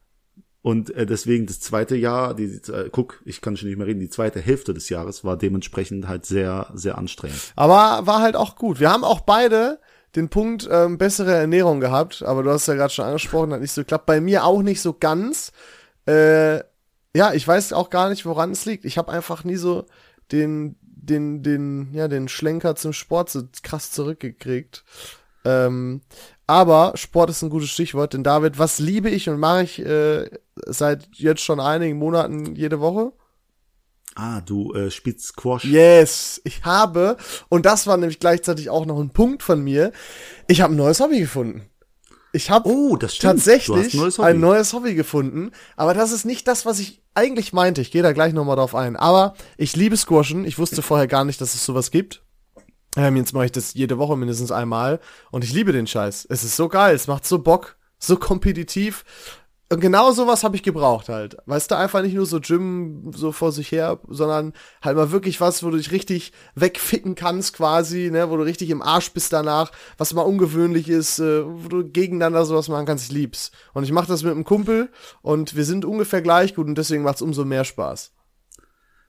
[0.66, 4.00] Und äh, deswegen das zweite Jahr, die, äh, guck, ich kann schon nicht mehr reden,
[4.00, 7.52] die zweite Hälfte des Jahres war dementsprechend halt sehr, sehr anstrengend.
[7.54, 8.80] Aber war halt auch gut.
[8.80, 9.78] Wir haben auch beide
[10.16, 13.70] den Punkt ähm, bessere Ernährung gehabt, aber du hast ja gerade schon angesprochen, hat nicht
[13.70, 14.06] so geklappt.
[14.06, 15.52] Bei mir auch nicht so ganz.
[16.04, 16.56] Äh,
[17.14, 18.86] ja, ich weiß auch gar nicht, woran es liegt.
[18.86, 19.86] Ich habe einfach nie so
[20.32, 24.82] den, den, den, ja, den Schlenker zum Sport so krass zurückgekriegt.
[25.44, 26.00] Ähm,
[26.46, 30.28] aber Sport ist ein gutes Stichwort, denn David, was liebe ich und mache ich äh,
[30.66, 33.12] seit jetzt schon einigen Monaten jede Woche?
[34.14, 35.64] Ah, du äh, spielst Squash.
[35.64, 37.16] Yes, ich habe,
[37.50, 39.92] und das war nämlich gleichzeitig auch noch ein Punkt von mir,
[40.48, 41.62] ich habe ein neues Hobby gefunden.
[42.32, 44.28] Ich habe Oh, tatsächlich ein neues Hobby.
[44.28, 47.80] ein neues Hobby gefunden, aber das ist nicht das, was ich eigentlich meinte.
[47.80, 48.96] Ich gehe da gleich nochmal drauf ein.
[48.96, 50.44] Aber ich liebe Squashen.
[50.44, 52.22] Ich wusste vorher gar nicht, dass es sowas gibt.
[52.96, 56.26] Ähm, jetzt mache ich das jede Woche mindestens einmal und ich liebe den Scheiß.
[56.30, 59.04] Es ist so geil, es macht so Bock, so kompetitiv.
[59.68, 61.38] Und genau sowas habe ich gebraucht halt.
[61.46, 65.40] Weißt du, einfach nicht nur so Gym so vor sich her, sondern halt mal wirklich
[65.40, 69.32] was, wo du dich richtig wegficken kannst quasi, ne, wo du richtig im Arsch bist
[69.32, 73.50] danach, was mal ungewöhnlich ist, äh, wo du gegeneinander sowas machen kannst, ich lieb's.
[73.74, 74.88] Und ich mache das mit einem Kumpel
[75.20, 78.12] und wir sind ungefähr gleich gut und deswegen macht's umso mehr Spaß.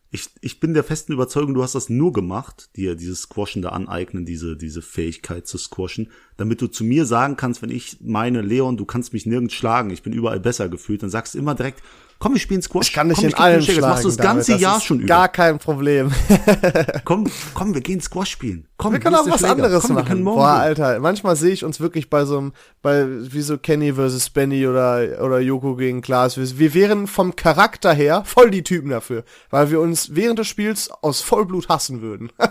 [0.10, 3.70] Ich, ich bin der festen Überzeugung, du hast das nur gemacht, dir dieses Squashen da
[3.70, 8.42] aneignen, diese, diese Fähigkeit zu squashen, damit du zu mir sagen kannst, wenn ich meine,
[8.42, 11.56] Leon, du kannst mich nirgends schlagen, ich bin überall besser gefühlt, dann sagst du immer
[11.56, 11.82] direkt,
[12.20, 12.88] komm, wir spielen Squash.
[12.88, 13.82] Ich kann dich komm, in allen schlagen.
[13.82, 14.32] Das machst du das David.
[14.32, 15.08] ganze Das Jahr schon über.
[15.08, 16.12] Gar kein Problem.
[17.06, 18.67] Komm, komm, wir gehen Squash spielen.
[18.78, 19.54] Komm, Wir können auch was Schläger.
[19.54, 20.24] anderes komm, machen.
[20.24, 20.50] Boah.
[20.50, 24.68] Alter, manchmal sehe ich uns wirklich bei so einem, bei, wie so Kenny versus Benny
[24.68, 26.38] oder, oder Yoko gegen Klaas.
[26.38, 30.48] Wir, wir wären vom Charakter her voll die Typen dafür, weil wir uns während des
[30.48, 32.32] Spiels aus Vollblut hassen würden.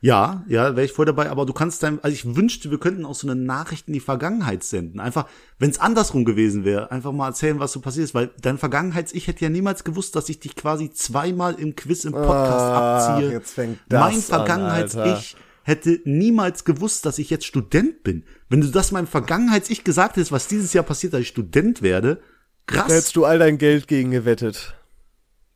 [0.00, 3.04] Ja, ja, wäre ich voll dabei, aber du kannst dein, also ich wünschte, wir könnten
[3.06, 4.98] auch so eine Nachricht in die Vergangenheit senden.
[4.98, 5.26] Einfach,
[5.60, 9.28] wenn es andersrum gewesen wäre, einfach mal erzählen, was so passiert ist, weil dein Vergangenheits-Ich
[9.28, 13.30] hätte ja niemals gewusst, dass ich dich quasi zweimal im Quiz im Podcast Ach, abziehe.
[13.30, 15.21] jetzt fängt das mein an, Vergangenheits-Ich
[15.64, 18.24] hätte niemals gewusst, dass ich jetzt Student bin.
[18.48, 22.20] Wenn du das meinem Vergangenheits-Ich gesagt hättest, was dieses Jahr passiert, dass ich Student werde,
[22.66, 22.88] krass.
[22.88, 24.74] Da hättest du all dein Geld gegen gewettet.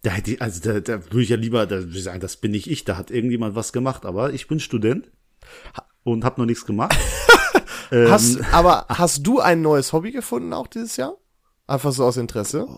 [0.02, 2.36] Da hätte ich, also da, da würde ich ja lieber, da würde ich sagen, das
[2.36, 5.10] bin nicht ich, da hat irgendjemand was gemacht, aber ich bin Student
[6.04, 6.96] und habe noch nichts gemacht.
[7.90, 11.16] ähm, Hast, aber hast du ein neues Hobby gefunden auch dieses Jahr?
[11.66, 12.68] Einfach so aus Interesse?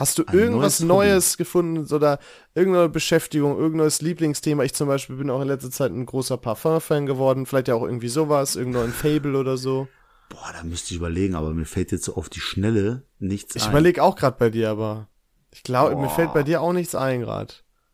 [0.00, 2.18] Hast du Ein irgendwas neues Neues, gefunden oder
[2.54, 4.64] irgendeine Beschäftigung, irgendein neues Lieblingsthema?
[4.64, 7.46] Ich zum Beispiel bin auch in letzter Zeit ein großer Parfum-Fan geworden.
[7.46, 9.86] Vielleicht ja auch irgendwie sowas, irgendein Fable oder so.
[10.30, 13.64] boah, da müsste ich überlegen, aber mir fällt jetzt so auf die Schnelle nichts Ich
[13.64, 13.70] ein.
[13.70, 15.08] überlege auch gerade bei dir, aber
[15.52, 17.52] ich glaube, mir fällt bei dir auch nichts ein gerade.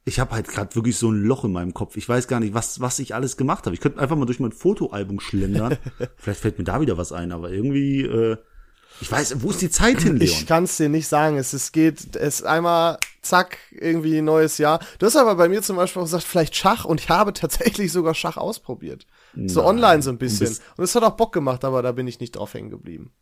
[0.08, 1.96] Ich habe halt gerade wirklich so ein Loch in meinem Kopf.
[1.96, 3.74] Ich weiß gar nicht, was, was ich alles gemacht habe.
[3.74, 5.76] Ich könnte einfach mal durch mein Fotoalbum schlendern.
[6.16, 8.36] Vielleicht fällt mir da wieder was ein, aber irgendwie, äh,
[9.00, 10.22] ich weiß, wo ist die Zeit hin, Leon?
[10.22, 11.36] Ich kann es dir nicht sagen.
[11.36, 14.80] Es, es geht, es einmal, zack, irgendwie neues Jahr.
[14.98, 17.92] Du hast aber bei mir zum Beispiel auch gesagt, vielleicht Schach und ich habe tatsächlich
[17.92, 19.06] sogar Schach ausprobiert.
[19.46, 19.68] so Nein.
[19.68, 20.56] online so ein bisschen.
[20.76, 23.12] Und es hat auch Bock gemacht, aber da bin ich nicht drauf hängen geblieben.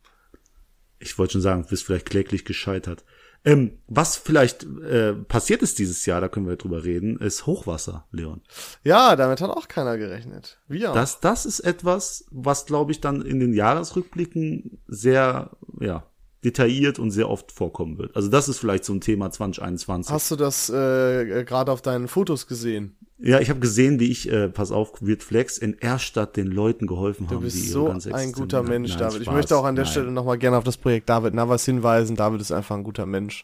[0.99, 3.03] ich wollte schon sagen, du bist vielleicht kläglich gescheitert.
[3.45, 8.05] Ähm, was vielleicht äh, passiert ist dieses Jahr, da können wir drüber reden, ist Hochwasser,
[8.11, 8.41] Leon.
[8.83, 10.59] Ja, damit hat auch keiner gerechnet.
[10.67, 10.91] Wir.
[10.93, 16.07] Das, das ist etwas, was, glaube ich, dann in den Jahresrückblicken sehr, ja,
[16.45, 18.15] detailliert und sehr oft vorkommen wird.
[18.15, 20.13] Also das ist vielleicht so ein Thema 2021.
[20.13, 22.95] Hast du das äh, gerade auf deinen Fotos gesehen?
[23.17, 26.85] ja, ich habe gesehen, wie ich, äh, pass auf, Weird Flex in Erstadt den Leuten
[26.85, 29.17] geholfen Du haben, die bist ihre so ein guter Mensch, nein, David.
[29.21, 29.35] Ich Spaß.
[29.35, 29.91] möchte auch an der Nein.
[29.91, 32.15] Stelle nochmal gerne auf das Projekt David Navas hinweisen.
[32.17, 33.43] David ist einfach ein guter Mensch.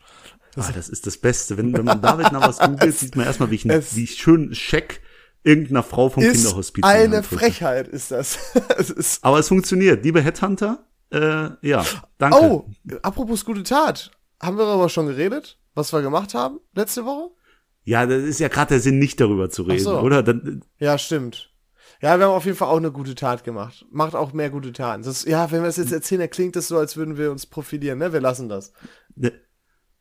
[0.58, 1.58] Ah, das ist das Beste.
[1.58, 4.54] Wenn, wenn man David Navas googelt, sieht man erstmal, wie ich, Es- wie ich schön
[4.54, 5.00] Scheck
[5.44, 6.84] irgendeiner Frau vom Ist Kinderhospiz.
[6.84, 7.24] eine.
[7.24, 8.38] Frechheit, ist das.
[8.78, 10.04] es ist Aber es funktioniert.
[10.04, 11.86] Liebe Headhunter, äh, ja,
[12.18, 12.38] danke.
[12.40, 12.70] Oh,
[13.02, 14.12] apropos gute Tat.
[14.42, 17.32] Haben wir darüber schon geredet, was wir gemacht haben letzte Woche?
[17.84, 20.00] Ja, das ist ja gerade der Sinn, nicht darüber zu reden, so.
[20.00, 20.24] oder?
[20.24, 21.52] Dann, Ja, stimmt.
[22.02, 23.86] Ja, wir haben auf jeden Fall auch eine gute Tat gemacht.
[23.92, 25.04] Macht auch mehr gute Taten.
[25.04, 27.46] Das, ja, wenn wir es jetzt erzählen, dann klingt es so, als würden wir uns
[27.46, 28.12] profilieren, ne?
[28.12, 28.74] Wir lassen das.
[29.16, 29.32] Ne,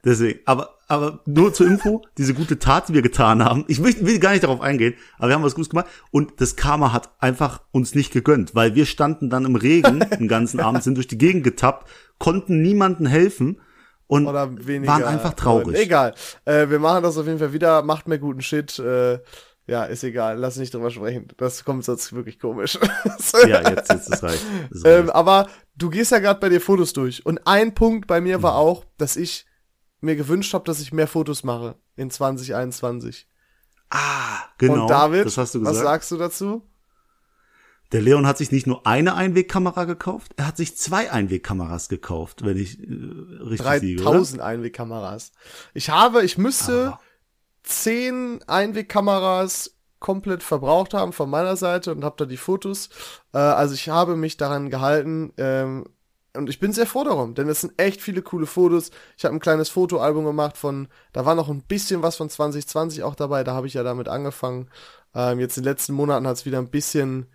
[0.04, 3.94] Deswegen, aber, aber nur zur Info, diese gute Tat, die wir getan haben, ich will,
[4.00, 7.10] will gar nicht darauf eingehen, aber wir haben was Gutes gemacht und das Karma hat
[7.18, 11.08] einfach uns nicht gegönnt, weil wir standen dann im Regen den ganzen Abend, sind durch
[11.08, 13.60] die Gegend getappt, konnten niemandem helfen
[14.06, 15.78] und waren einfach traurig.
[15.78, 16.14] Egal,
[16.46, 19.18] äh, wir machen das auf jeden Fall wieder, macht mir guten Shit, äh,
[19.66, 21.28] ja, ist egal, lass nicht drüber sprechen.
[21.36, 22.76] Das kommt sonst wirklich komisch.
[23.46, 24.40] ja, jetzt, jetzt ist reich.
[24.84, 27.24] Ähm, aber du gehst ja gerade bei dir Fotos durch.
[27.24, 29.46] Und ein Punkt bei mir war auch, dass ich
[30.00, 33.26] mir gewünscht habe, dass ich mehr Fotos mache in 2021.
[33.90, 34.82] Ah, genau.
[34.82, 35.76] Und David, das hast du gesagt.
[35.76, 36.62] was sagst du dazu?
[37.92, 42.44] Der Leon hat sich nicht nur eine Einwegkamera gekauft, er hat sich zwei Einwegkameras gekauft,
[42.44, 42.86] wenn ich äh,
[43.42, 45.32] richtig 3000 Einwegkameras.
[45.74, 47.00] Ich habe, ich müsste ah.
[47.64, 52.90] zehn Einwegkameras komplett verbraucht haben von meiner Seite und habe da die Fotos.
[53.32, 55.84] Äh, also ich habe mich daran gehalten, ähm,
[56.36, 58.90] und ich bin sehr froh darum, denn es sind echt viele coole Fotos.
[59.16, 63.02] Ich habe ein kleines Fotoalbum gemacht von, da war noch ein bisschen was von 2020
[63.02, 64.68] auch dabei, da habe ich ja damit angefangen.
[65.14, 67.26] Ähm, jetzt in den letzten Monaten hat es wieder ein bisschen,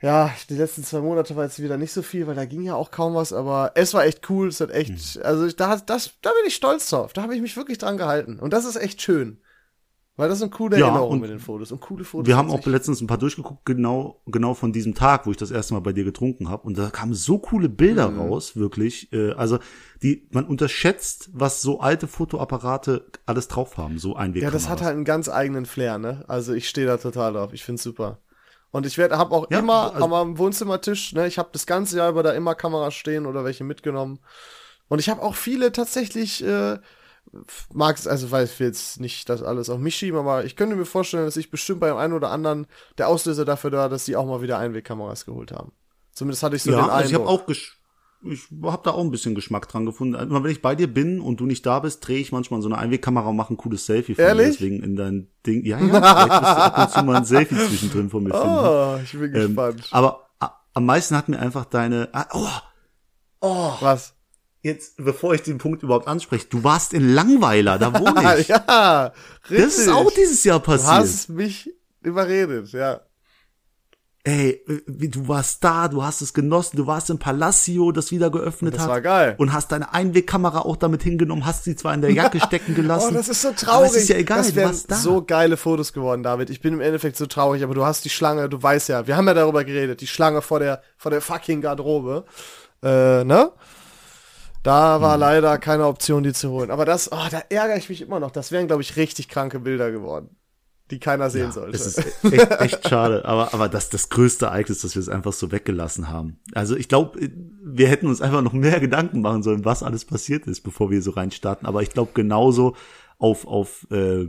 [0.00, 2.74] ja, die letzten zwei Monate war jetzt wieder nicht so viel, weil da ging ja
[2.74, 5.22] auch kaum was, aber es war echt cool, es hat echt, mhm.
[5.22, 8.38] also da, das, da bin ich stolz drauf, da habe ich mich wirklich dran gehalten
[8.38, 9.40] und das ist echt schön.
[10.20, 12.26] Weil das sind coole ja, Erinnerungen mit den Fotos und coole Fotos.
[12.26, 15.50] Wir haben auch letztens ein paar durchgeguckt, genau, genau von diesem Tag, wo ich das
[15.50, 16.64] erste Mal bei dir getrunken habe.
[16.64, 18.20] Und da kamen so coole Bilder mhm.
[18.20, 19.10] raus, wirklich.
[19.14, 19.58] Äh, also
[20.02, 24.82] die, man unterschätzt, was so alte Fotoapparate alles drauf haben, so ein Ja, das hat
[24.82, 26.22] halt einen ganz eigenen Flair, ne?
[26.28, 27.54] Also ich stehe da total drauf.
[27.54, 28.18] Ich find's super.
[28.72, 31.96] Und ich werde, habe auch ja, immer also, am Wohnzimmertisch, ne, ich habe das ganze
[31.96, 34.18] Jahr über da immer Kameras stehen oder welche mitgenommen.
[34.88, 36.76] Und ich habe auch viele tatsächlich äh,
[37.72, 40.56] mag es, also weil ich will jetzt nicht das alles auf mich schieben, aber ich
[40.56, 42.66] könnte mir vorstellen, dass ich bestimmt bei einem oder anderen
[42.98, 45.72] der Auslöser dafür da, dass sie auch mal wieder Einwegkameras geholt haben.
[46.12, 47.46] Zumindest hatte ich so ja, den also ich habe auch
[48.22, 50.14] ich habe da auch ein bisschen Geschmack dran gefunden.
[50.14, 52.68] Immer wenn ich bei dir bin und du nicht da bist, drehe ich manchmal so
[52.68, 54.48] eine Einwegkamera und mache ein cooles Selfie von Ehrlich?
[54.48, 54.52] dir.
[54.52, 55.64] Deswegen in dein Ding.
[55.64, 58.46] Ja, ja, vielleicht wirst du ab und zu mal ein Selfie zwischendrin von mir finden.
[58.46, 59.88] Oh, ich bin ähm, gespannt.
[59.90, 60.28] Aber
[60.74, 62.10] am meisten hat mir einfach deine.
[62.12, 62.48] Ah, oh,
[63.40, 63.72] oh.
[63.80, 64.14] Was?
[64.62, 68.48] Jetzt, bevor ich den Punkt überhaupt anspreche, du warst in Langweiler, da wohne ich.
[68.48, 69.12] ja,
[69.48, 69.64] richtig.
[69.64, 70.90] Das ist auch dieses Jahr passiert.
[70.90, 71.70] Du hast mich
[72.02, 73.00] überredet, ja.
[74.22, 78.74] Ey, du warst da, du hast es genossen, du warst im Palacio, das wieder geöffnet
[78.74, 78.88] das hat.
[78.88, 79.34] Das war geil.
[79.38, 83.12] Und hast deine Einwegkamera auch damit hingenommen, hast sie zwar in der Jacke stecken gelassen.
[83.12, 83.70] oh, das ist so traurig.
[83.72, 86.50] Aber es ist ja egal, das wären so geile Fotos geworden, David.
[86.50, 89.16] Ich bin im Endeffekt so traurig, aber du hast die Schlange, du weißt ja, wir
[89.16, 92.26] haben ja darüber geredet, die Schlange vor der, vor der fucking Garderobe.
[92.82, 93.52] Äh, ne?
[94.62, 95.20] Da war hm.
[95.20, 96.70] leider keine Option, die zu holen.
[96.70, 98.30] Aber das, oh, da ärgere ich mich immer noch.
[98.30, 100.36] Das wären, glaube ich, richtig kranke Bilder geworden,
[100.90, 101.76] die keiner sehen ja, sollte.
[101.76, 103.24] Es ist echt, echt schade.
[103.24, 106.40] Aber, aber das das größte Ereignis, dass wir es einfach so weggelassen haben.
[106.52, 107.18] Also ich glaube,
[107.62, 111.00] wir hätten uns einfach noch mehr Gedanken machen sollen, was alles passiert ist, bevor wir
[111.00, 111.66] so reinstarten.
[111.66, 112.76] Aber ich glaube, genauso
[113.18, 114.28] auf, auf äh,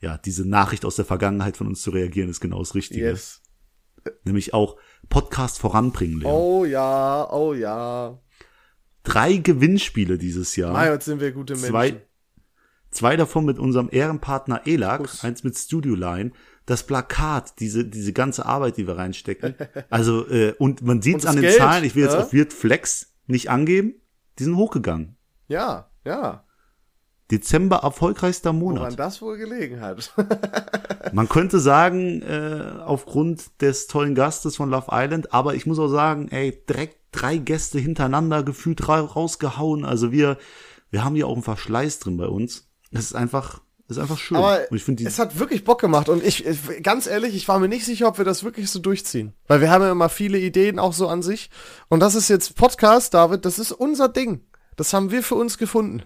[0.00, 3.06] ja, diese Nachricht aus der Vergangenheit von uns zu reagieren, ist genau das Richtige.
[3.06, 3.40] Yes.
[4.24, 4.76] Nämlich auch
[5.08, 6.30] Podcast voranbringen, Leon.
[6.30, 8.18] Oh ja, oh ja
[9.04, 10.72] drei Gewinnspiele dieses Jahr.
[10.72, 11.70] Mein Gott, sind wir gute Menschen.
[11.70, 12.02] Zwei,
[12.90, 15.22] zwei davon mit unserem Ehrenpartner ELAC, Kuss.
[15.22, 16.32] eins mit Studio Line.
[16.66, 19.54] Das Plakat, diese, diese ganze Arbeit, die wir reinstecken.
[19.90, 22.20] Also, äh, und man sieht es an den Geld, Zahlen, ich will jetzt ja?
[22.20, 23.94] auf Wirt Flex nicht angeben,
[24.38, 25.16] die sind hochgegangen.
[25.46, 26.44] Ja, ja.
[27.30, 28.82] Dezember erfolgreichster Monat.
[28.82, 30.12] Woran das wohl gelegen hat.
[31.12, 35.88] Man könnte sagen, äh, aufgrund des tollen Gastes von Love Island, aber ich muss auch
[35.88, 39.84] sagen, ey, direkt drei Gäste hintereinander gefühlt rausgehauen.
[39.84, 40.38] Also wir,
[40.90, 42.68] wir haben hier auch einen Verschleiß drin bei uns.
[42.90, 44.36] Es ist einfach, ist einfach schön.
[44.36, 46.44] Aber und ich finde es hat wirklich Bock gemacht und ich,
[46.82, 49.32] ganz ehrlich, ich war mir nicht sicher, ob wir das wirklich so durchziehen.
[49.46, 51.50] Weil wir haben ja immer viele Ideen auch so an sich.
[51.88, 54.40] Und das ist jetzt Podcast, David, das ist unser Ding.
[54.76, 56.02] Das haben wir für uns gefunden.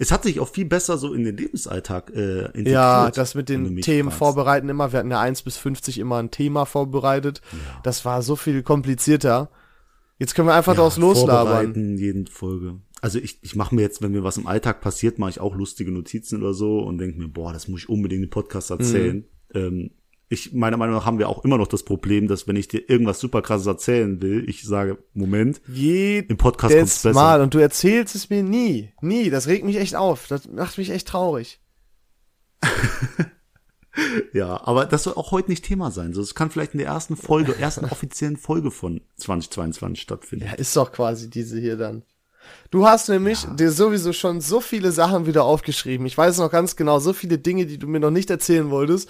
[0.00, 2.68] Es hat sich auch viel besser so in den Lebensalltag äh, integriert.
[2.68, 4.18] Ja, das mit den Themen fragst.
[4.18, 4.92] vorbereiten immer.
[4.92, 7.42] Wir hatten ja eins bis 50 immer ein Thema vorbereitet.
[7.52, 7.58] Ja.
[7.82, 9.50] Das war so viel komplizierter.
[10.20, 11.96] Jetzt können wir einfach ja, daraus loslabern.
[11.96, 12.78] jeden Folge.
[13.00, 15.56] Also ich, ich mache mir jetzt, wenn mir was im Alltag passiert, mache ich auch
[15.56, 19.24] lustige Notizen oder so und denke mir, boah, das muss ich unbedingt im Podcast erzählen.
[19.54, 19.60] Mhm.
[19.60, 19.90] Ähm,
[20.28, 22.88] ich, meiner Meinung nach haben wir auch immer noch das Problem, dass wenn ich dir
[22.88, 27.14] irgendwas super krasses erzählen will, ich sage, Moment, Jedes im Podcast kommt's besser.
[27.14, 28.92] Mal und du erzählst es mir nie.
[29.00, 29.30] Nie.
[29.30, 30.26] Das regt mich echt auf.
[30.28, 31.60] Das macht mich echt traurig.
[34.32, 36.12] ja, aber das soll auch heute nicht Thema sein.
[36.12, 40.46] So, es kann vielleicht in der ersten Folge, ersten offiziellen Folge von 2022 stattfinden.
[40.46, 42.02] Ja, ist doch quasi diese hier dann.
[42.70, 43.50] Du hast nämlich ja.
[43.54, 46.06] dir sowieso schon so viele Sachen wieder aufgeschrieben.
[46.06, 49.08] Ich weiß noch ganz genau, so viele Dinge, die du mir noch nicht erzählen wolltest.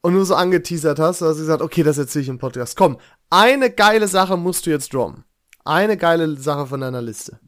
[0.00, 2.76] und du so angeteasert hast, hast du gesagt, okay, das erzähle ich im Podcast.
[2.76, 2.98] Komm,
[3.30, 5.24] eine geile Sache musst du jetzt droppen.
[5.64, 7.38] Eine geile Sache von deiner Liste.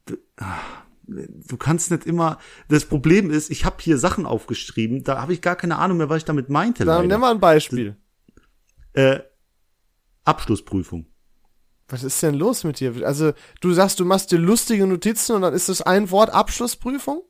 [1.07, 2.39] Du kannst nicht immer.
[2.69, 6.09] Das Problem ist, ich habe hier Sachen aufgeschrieben, da habe ich gar keine Ahnung mehr,
[6.09, 6.85] was ich damit meinte.
[6.85, 7.97] Dann nimm mal ein Beispiel.
[8.95, 9.21] Äh,
[10.25, 11.07] Abschlussprüfung.
[11.89, 13.07] Was ist denn los mit dir?
[13.07, 17.23] Also, du sagst, du machst dir lustige Notizen und dann ist das ein Wort Abschlussprüfung?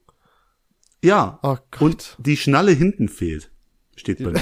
[1.03, 1.39] Ja.
[1.43, 1.81] Oh Gott.
[1.83, 3.51] Und die Schnalle hinten fehlt.
[3.97, 4.41] Steht bei mir.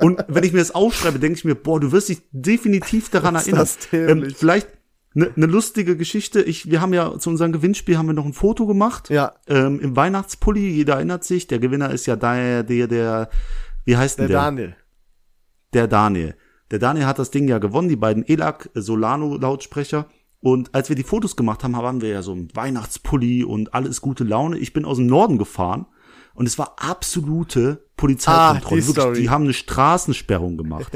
[0.00, 3.34] Und wenn ich mir das aufschreibe, denke ich mir, boah, du wirst dich definitiv daran
[3.34, 4.20] Was ist erinnern.
[4.22, 4.28] das.
[4.30, 4.68] Ähm, vielleicht
[5.16, 6.42] eine ne lustige Geschichte.
[6.42, 9.08] Ich, wir haben ja zu unserem Gewinnspiel haben wir noch ein Foto gemacht.
[9.08, 9.32] Ja.
[9.46, 11.46] Ähm, Im Weihnachtspulli, jeder erinnert sich.
[11.46, 13.30] Der Gewinner ist ja der, der, der,
[13.84, 14.42] wie heißt Der denn der?
[14.42, 14.76] Daniel.
[15.72, 16.34] der Daniel.
[16.70, 20.06] Der Daniel hat das Ding ja gewonnen, die beiden ELAC Solano Lautsprecher.
[20.40, 24.00] Und als wir die Fotos gemacht haben, waren wir ja so im Weihnachtspulli und alles
[24.00, 24.58] gute Laune.
[24.58, 25.86] Ich bin aus dem Norden gefahren
[26.34, 28.82] und es war absolute Polizeikontrolle.
[28.82, 30.92] Ah, die wirklich, die haben eine Straßensperrung gemacht.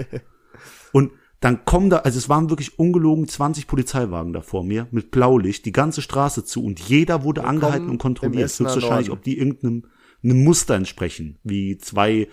[0.93, 5.11] und dann kommen da, also es waren wirklich ungelogen 20 Polizeiwagen da vor mir mit
[5.11, 8.51] Blaulicht, die ganze Straße zu und jeder wurde angehalten und kontrolliert.
[8.51, 9.85] Höchstwahrscheinlich, ob die irgendeinem
[10.23, 12.29] einem Muster entsprechen, wie zwei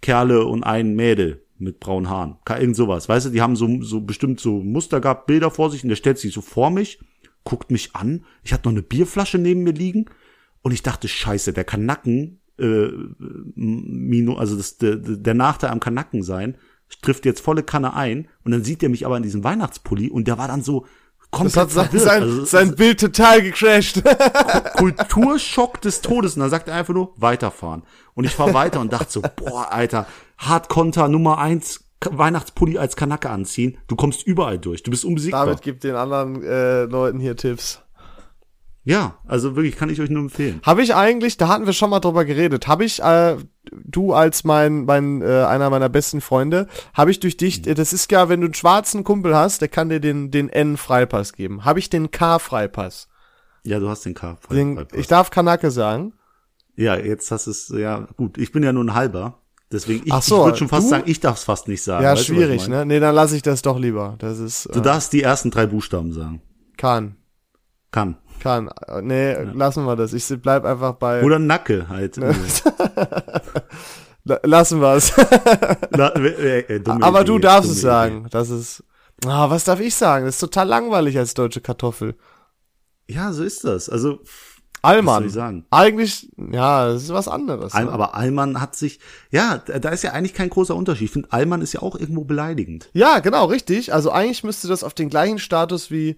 [0.00, 2.38] Kerle und ein Mädel mit braunen Haaren.
[2.48, 3.08] Irgend sowas.
[3.08, 5.96] Weißt du, die haben so, so bestimmt so Muster gehabt, Bilder vor sich und der
[5.96, 6.98] stellt sich so vor mich,
[7.44, 8.24] guckt mich an.
[8.42, 10.06] Ich hatte noch eine Bierflasche neben mir liegen
[10.62, 12.88] und ich dachte, scheiße, der kann Nacken, äh,
[13.54, 16.56] Mino, also das, der, der Nachteil am Kanacken sein,
[17.00, 20.28] trifft jetzt volle Kanne ein und dann sieht er mich aber in diesem Weihnachtspulli und
[20.28, 20.86] der war dann so
[21.20, 24.02] Das komplett hat sein, sein, Also, sein Bild total gecrashed.
[24.76, 26.34] Kulturschock des Todes.
[26.36, 27.82] Und dann sagt er einfach nur, weiterfahren.
[28.14, 30.06] Und ich fahr weiter und dachte so, boah, Alter,
[30.38, 33.78] Hardkonter Nummer eins, Weihnachtspulli als Kanacke anziehen.
[33.86, 34.82] Du kommst überall durch.
[34.82, 35.46] Du bist unbesiegbar.
[35.46, 37.80] David gibt den anderen äh, Leuten hier Tipps.
[38.84, 40.60] Ja, also wirklich, kann ich euch nur empfehlen.
[40.64, 43.36] Habe ich eigentlich, da hatten wir schon mal drüber geredet, habe ich, äh,
[43.70, 47.92] du als mein, mein äh, einer meiner besten Freunde, habe ich durch dich, äh, das
[47.92, 51.64] ist ja, wenn du einen schwarzen Kumpel hast, der kann dir den, den N-Freipass geben.
[51.64, 53.08] Habe ich den K-Freipass.
[53.64, 54.36] Ja, du hast den K.
[54.50, 56.14] Den, ich darf Kanake sagen.
[56.74, 58.36] ja, jetzt hast es, ja, gut.
[58.36, 59.38] Ich bin ja nur ein halber.
[59.70, 60.90] Deswegen, ich, Ach so, ich würde schon fast du?
[60.90, 62.02] sagen, ich darf es fast nicht sagen.
[62.04, 62.84] Ja, Weißt du, schwierig, ne?
[62.84, 64.16] Nee, dann lasse ich das doch lieber.
[64.18, 66.42] Das ist, Du äh, darfst die ersten drei Buchstaben sagen.
[66.76, 67.14] kann,
[67.92, 68.16] Kann.
[68.42, 68.68] Kann.
[69.02, 70.12] Nee, lassen wir das.
[70.12, 72.16] Ich bleib einfach bei, Oder Nacke halt.
[74.24, 75.12] La- lassen wir es.
[75.92, 78.26] Äh, äh, Aber du darfst es sagen.
[78.30, 78.82] Das ist,
[79.26, 80.26] ah, was darf ich sagen?
[80.26, 82.14] Das ist total langweilig als deutsche Kartoffel.
[83.08, 83.88] Ja, so ist das.
[83.88, 84.20] Also,
[84.80, 85.06] Allmann.
[85.06, 85.66] Was soll ich sagen?
[85.70, 87.72] Eigentlich, ja, das ist was anderes.
[87.74, 87.92] Al- ne?
[87.92, 89.00] aber Allmann hat sich,
[89.30, 91.06] ja, da da ist ja eigentlich kein großer Unterschied.
[91.06, 92.88] Ich finde, Allmann ist ja auch irgendwo beleidigend.
[92.92, 93.92] Ja, genau, richtig.
[93.92, 96.16] Also eigentlich müsste das auf den gleichen Status wie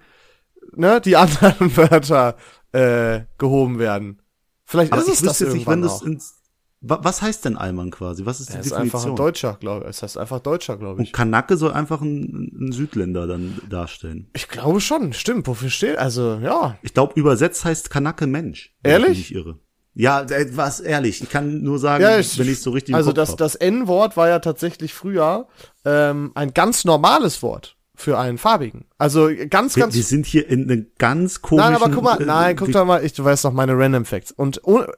[0.74, 2.37] ne, die anderen Wörter
[2.72, 4.20] äh, gehoben werden.
[4.64, 6.35] Vielleicht Aber ist ich es das jetzt nicht, wenn das ins,
[6.81, 8.24] wa- was heißt denn Allmann quasi?
[8.27, 9.12] Was ist die Er ist einfach Definition?
[9.12, 9.90] ein Deutscher, glaube ich.
[9.90, 11.09] Es heißt einfach Deutscher, glaube ich.
[11.09, 14.29] Und Kanake soll einfach ein, ein Südländer dann darstellen.
[14.35, 15.46] Ich glaube schon, stimmt.
[15.46, 15.98] Wofür steht?
[15.98, 16.79] Also, ja.
[16.83, 18.74] Ich glaube, übersetzt heißt Kanake Mensch.
[18.83, 19.11] wenn Ehrlich?
[19.11, 19.59] Ich mich nicht irre.
[19.96, 21.22] Ja, äh, was ehrlich.
[21.22, 23.37] Ich kann nur sagen, Ja, ich, wenn ich so richtig Also Kopf das, hab.
[23.37, 25.46] das N-Wort war ja tatsächlich früher
[25.85, 28.87] ähm, ein ganz normales Wort für einen farbigen.
[28.98, 29.94] Also ganz, ganz.
[29.94, 31.72] wir sind hier in einem ganz komischen.
[31.72, 33.76] nein, aber guck mal, äh, nein, guck wir- doch mal, ich, du weißt noch meine
[33.78, 34.33] Random Facts.
[34.33, 34.88] Und ohne,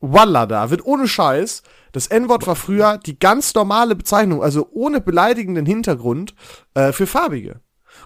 [0.00, 1.62] Walla da wird ohne Scheiß.
[1.92, 6.34] Das N-Wort war früher die ganz normale Bezeichnung, also ohne beleidigenden Hintergrund
[6.74, 7.60] äh, für Farbige.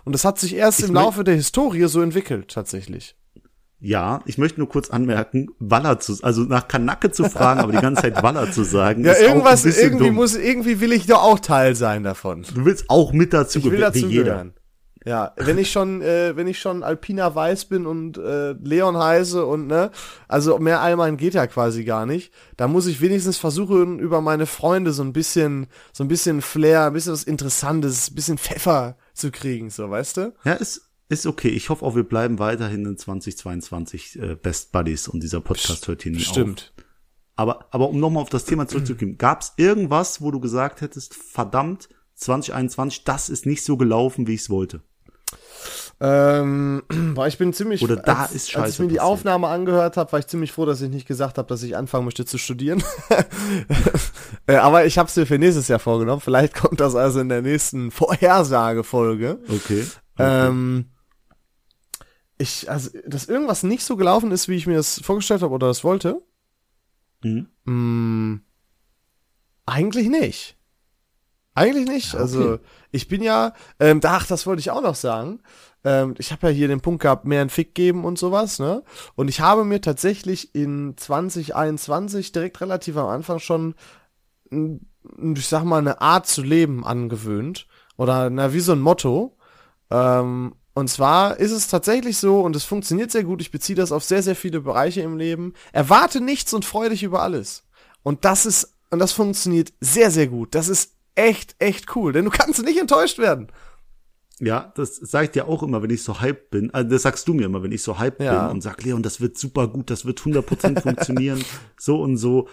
[0.05, 3.17] Und das hat sich erst im mein- Laufe der Historie so entwickelt, tatsächlich.
[3.81, 7.79] Ja, ich möchte nur kurz anmerken, Waller zu, also nach Kanacke zu fragen, aber die
[7.79, 10.14] ganze Zeit Waller zu sagen, Ja, ist auch irgendwas, ein bisschen irgendwie dumm.
[10.17, 12.45] muss, irgendwie will ich doch auch Teil sein davon.
[12.55, 14.25] Du willst auch mit dazu Ich will wie dazu jeder.
[14.25, 14.53] gehören.
[15.07, 19.47] Ja, wenn ich schon, äh, wenn ich schon Alpina Weiß bin und äh, Leon heiße
[19.47, 19.91] und ne,
[20.27, 22.33] also mehr Allmann geht ja quasi gar nicht.
[22.57, 26.87] Da muss ich wenigstens versuchen, über meine Freunde so ein bisschen, so ein bisschen Flair,
[26.87, 30.35] ein bisschen was Interessantes, ein bisschen Pfeffer zu kriegen, so, weißt du?
[30.45, 31.49] Ja, ist, ist okay.
[31.49, 36.03] Ich hoffe auch, wir bleiben weiterhin in 2022 äh, Best Buddies und dieser Podcast hört
[36.03, 36.73] hier nie Stimmt.
[36.77, 36.85] auf.
[37.37, 41.14] Aber, aber um nochmal auf das Thema zurückzukommen, gab es irgendwas, wo du gesagt hättest,
[41.14, 44.83] verdammt, 2021, das ist nicht so gelaufen, wie ich es wollte?
[46.01, 46.83] Ähm,
[47.14, 47.83] boah, ich bin ziemlich.
[47.83, 49.12] Oder da als, ist Als ich Scheiße mir die passiert.
[49.12, 52.05] Aufnahme angehört habe, war ich ziemlich froh, dass ich nicht gesagt habe, dass ich anfangen
[52.05, 52.83] möchte zu studieren.
[54.47, 56.22] Äh, Aber ich habe es mir für nächstes Jahr vorgenommen.
[56.22, 59.41] Vielleicht kommt das also in der nächsten Vorhersagefolge.
[59.47, 59.85] Okay.
[60.18, 60.87] Ähm,
[62.39, 65.66] ich, also, dass irgendwas nicht so gelaufen ist, wie ich mir das vorgestellt habe oder
[65.66, 66.22] das wollte.
[67.22, 67.49] Mhm.
[67.64, 68.41] Mm,
[69.66, 70.57] eigentlich nicht.
[71.55, 72.12] Eigentlich nicht.
[72.12, 72.22] Ja, okay.
[72.22, 72.59] Also
[72.93, 75.41] ich bin ja, ähm, ach, das wollte ich auch noch sagen.
[75.84, 78.84] Ähm, ich habe ja hier den Punkt gehabt, mehr ein Fick geben und sowas, ne?
[79.16, 83.74] Und ich habe mir tatsächlich in 2021 direkt relativ am Anfang schon
[84.51, 87.66] ich sag mal, eine Art zu leben angewöhnt.
[87.97, 89.36] Oder, na, wie so ein Motto.
[89.91, 93.91] Ähm, und zwar ist es tatsächlich so, und es funktioniert sehr gut, ich beziehe das
[93.91, 95.55] auf sehr, sehr viele Bereiche im Leben.
[95.72, 97.64] Erwarte nichts und freu dich über alles.
[98.05, 100.55] Und das ist, und das funktioniert sehr, sehr gut.
[100.55, 103.49] Das ist echt, echt cool, denn du kannst nicht enttäuscht werden.
[104.39, 106.72] Ja, das sage ich dir auch immer, wenn ich so hyped bin.
[106.72, 108.47] Also das sagst du mir immer, wenn ich so hyped Ja.
[108.47, 111.45] bin und sag, Leon, das wird super gut, das wird 100% funktionieren,
[111.76, 112.49] so und so.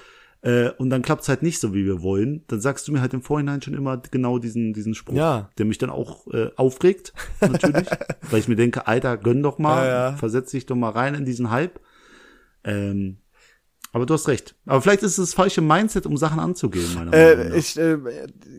[0.45, 2.43] Äh, und dann klappt's halt nicht so, wie wir wollen.
[2.47, 5.49] Dann sagst du mir halt im Vorhinein schon immer genau diesen, diesen Spruch, Ja.
[5.57, 7.87] der mich dann auch äh, aufregt, natürlich.
[8.29, 10.17] weil ich mir denke, Alter, gönn doch mal, Ja, ja.
[10.17, 11.79] versetz dich doch mal rein in diesen Hype.
[12.63, 13.17] Ähm,
[13.91, 14.55] aber du hast recht.
[14.67, 17.55] Aber vielleicht ist es das falsche Mindset, um Sachen anzugehen, meiner Meinung Äh, nach.
[17.55, 17.97] ich, äh,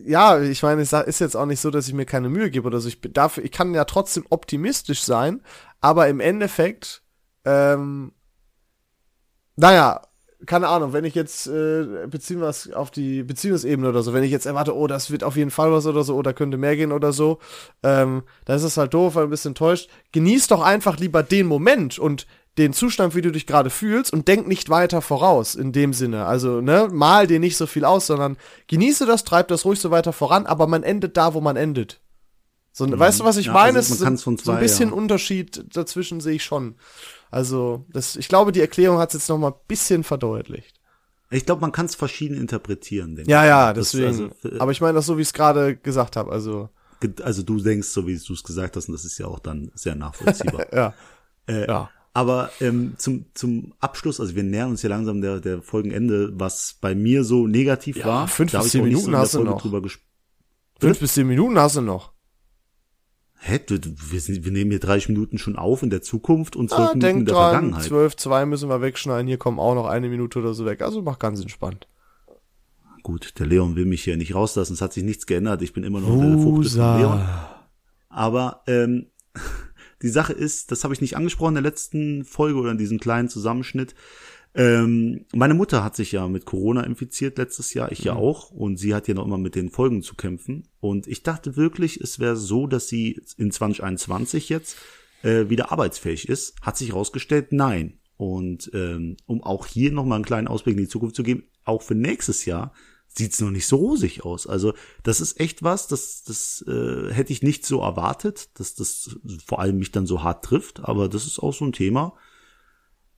[0.05, 2.67] ja, ich meine, es ist jetzt auch nicht so, dass ich mir keine Mühe gebe
[2.67, 2.87] oder so.
[2.89, 5.41] Ich dafür, ich kann ja trotzdem optimistisch sein,
[5.79, 7.03] aber im Endeffekt,
[7.45, 8.11] ähm,
[9.55, 10.01] naja,
[10.45, 14.23] keine Ahnung, wenn ich jetzt, äh, beziehen wir es auf die Beziehungsebene oder so, wenn
[14.23, 16.75] ich jetzt erwarte, oh, das wird auf jeden Fall was oder so, oder könnte mehr
[16.75, 17.39] gehen oder so,
[17.83, 19.89] ähm, dann ist es halt doof, weil ein bisschen enttäuscht.
[20.11, 22.27] Genieß doch einfach lieber den Moment und
[22.57, 26.25] den Zustand, wie du dich gerade fühlst und denk nicht weiter voraus in dem Sinne.
[26.25, 29.91] Also, ne, mal dir nicht so viel aus, sondern genieße das, treib das ruhig so
[29.91, 31.99] weiter voran, aber man endet da, wo man endet.
[32.71, 33.79] So, weißt du, was ich Ja, meine?
[33.79, 34.95] also man Es ist kann's von so ein zwei, bisschen ja.
[34.95, 36.75] Unterschied dazwischen sehe ich schon.
[37.31, 40.79] Also, das, ich glaube, die Erklärung hat es jetzt noch mal ein bisschen verdeutlicht.
[41.29, 43.47] Ich glaube, man kann es verschieden interpretieren, denke Ja, ich.
[43.49, 44.07] ja, Das- deswegen.
[44.07, 44.25] also,
[44.55, 46.31] äh, aber ich meine das so, wie ich es gerade gesagt habe.
[46.31, 46.69] Also,
[47.21, 49.71] Also du denkst, so wie du es gesagt hast, und das ist ja auch dann
[49.75, 50.65] sehr nachvollziehbar.
[50.73, 50.93] ja.
[51.47, 51.89] äh, Ja.
[52.13, 56.75] Aber ähm, zum, zum Abschluss, also wir nähern uns ja langsam der, der Folgenende, was
[56.81, 58.27] bei mir so negativ Ja, war.
[58.27, 59.61] fünf bis zehn Minuten hast du noch.
[60.79, 62.13] Fünf bis zehn Minuten hast du noch.
[63.39, 63.59] Hä?
[63.65, 63.77] Du,
[64.11, 66.93] wir, sind, wir nehmen hier 30 Minuten schon auf in der Zukunft und 12 Ah,
[66.95, 67.83] Minuten in der dran, Vergangenheit.
[67.83, 69.27] zwölf, zwei müssen wir wegschneiden.
[69.27, 70.81] Hier kommen auch noch eine Minute oder so weg.
[70.81, 71.87] Also mach ganz entspannt.
[73.03, 75.85] Gut, der Leon will mich hier nicht rauslassen, es hat sich nichts geändert, ich bin
[75.85, 77.29] immer noch der Fuchs von Leon.
[78.09, 79.05] Aber ähm,
[80.01, 82.99] die Sache ist, das habe ich nicht angesprochen in der letzten Folge oder in diesem
[82.99, 83.95] kleinen Zusammenschnitt.
[84.57, 88.77] Ähm, meine Mutter hat sich ja mit Corona infiziert letztes Jahr, ich ja auch, und
[88.77, 90.67] sie hat ja noch immer mit den Folgen zu kämpfen.
[90.79, 94.77] Und ich dachte wirklich, es wäre so, dass sie in 2021 jetzt
[95.21, 96.55] äh, wieder arbeitsfähig ist.
[96.63, 97.99] Hat sich herausgestellt, nein.
[98.17, 101.83] Und ähm, um auch hier nochmal einen kleinen Ausblick in die Zukunft zu geben, auch
[101.83, 102.73] für nächstes Jahr
[103.07, 104.47] sieht's noch nicht so rosig aus.
[104.47, 109.19] Also das ist echt was, das, das äh, hätte ich nicht so erwartet, dass das
[109.45, 110.83] vor allem mich dann so hart trifft.
[110.83, 112.15] Aber das ist auch so ein Thema.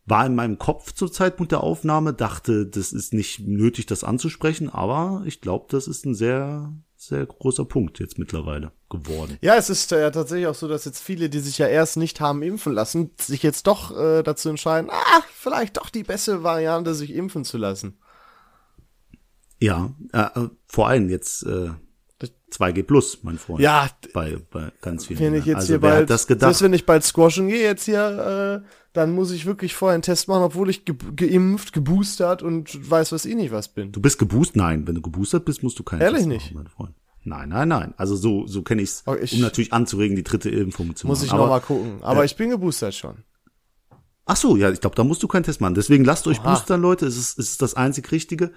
[0.10, 4.70] War in meinem Kopf zur Zeitpunkt der Aufnahme, dachte, das ist nicht nötig, das anzusprechen,
[4.70, 9.38] aber ich glaube, das ist ein sehr, sehr großer Punkt jetzt mittlerweile geworden.
[9.42, 11.98] Ja, es ist äh, ja tatsächlich auch so, dass jetzt viele, die sich ja erst
[11.98, 16.44] nicht haben impfen lassen, sich jetzt doch äh, dazu entscheiden, ah, vielleicht doch die beste
[16.44, 18.00] Variante, sich impfen zu lassen.
[19.60, 21.70] Ja, äh, äh, vor allem jetzt äh,
[22.52, 23.60] 2G Plus, mein Freund.
[23.62, 25.20] Ja, bei, bei ganz vielen.
[25.20, 26.50] wenn ich jetzt also hier bald, das gedacht?
[26.50, 30.02] selbst wenn ich bald squashen gehe jetzt hier, äh, dann muss ich wirklich vorher einen
[30.04, 33.92] Test machen, obwohl ich ge geimpft, geboostert und weiß was ich nicht was bin.
[33.92, 34.56] Du bist geboostert?
[34.58, 36.54] Nein, wenn du geboostert bist, musst du keinen Ehrlich Test nicht?
[36.54, 36.96] machen, mein Freund.
[37.24, 37.94] Nein, nein, nein.
[37.98, 41.26] Also so, so kenne ich's, ich- um natürlich anzuregen, die dritte Impfung zu Muss machen.
[41.28, 42.00] ich Aber- noch mal gucken.
[42.02, 43.24] Aber ich bin geboostert schon.
[44.26, 45.74] Ach so, ja, ich glaube, da musst du keinen Test machen.
[45.74, 46.54] Deswegen lasst euch Oha.
[46.54, 47.08] boostern, Leute.
[47.08, 48.52] Es ist, es ist das einzig Richtige.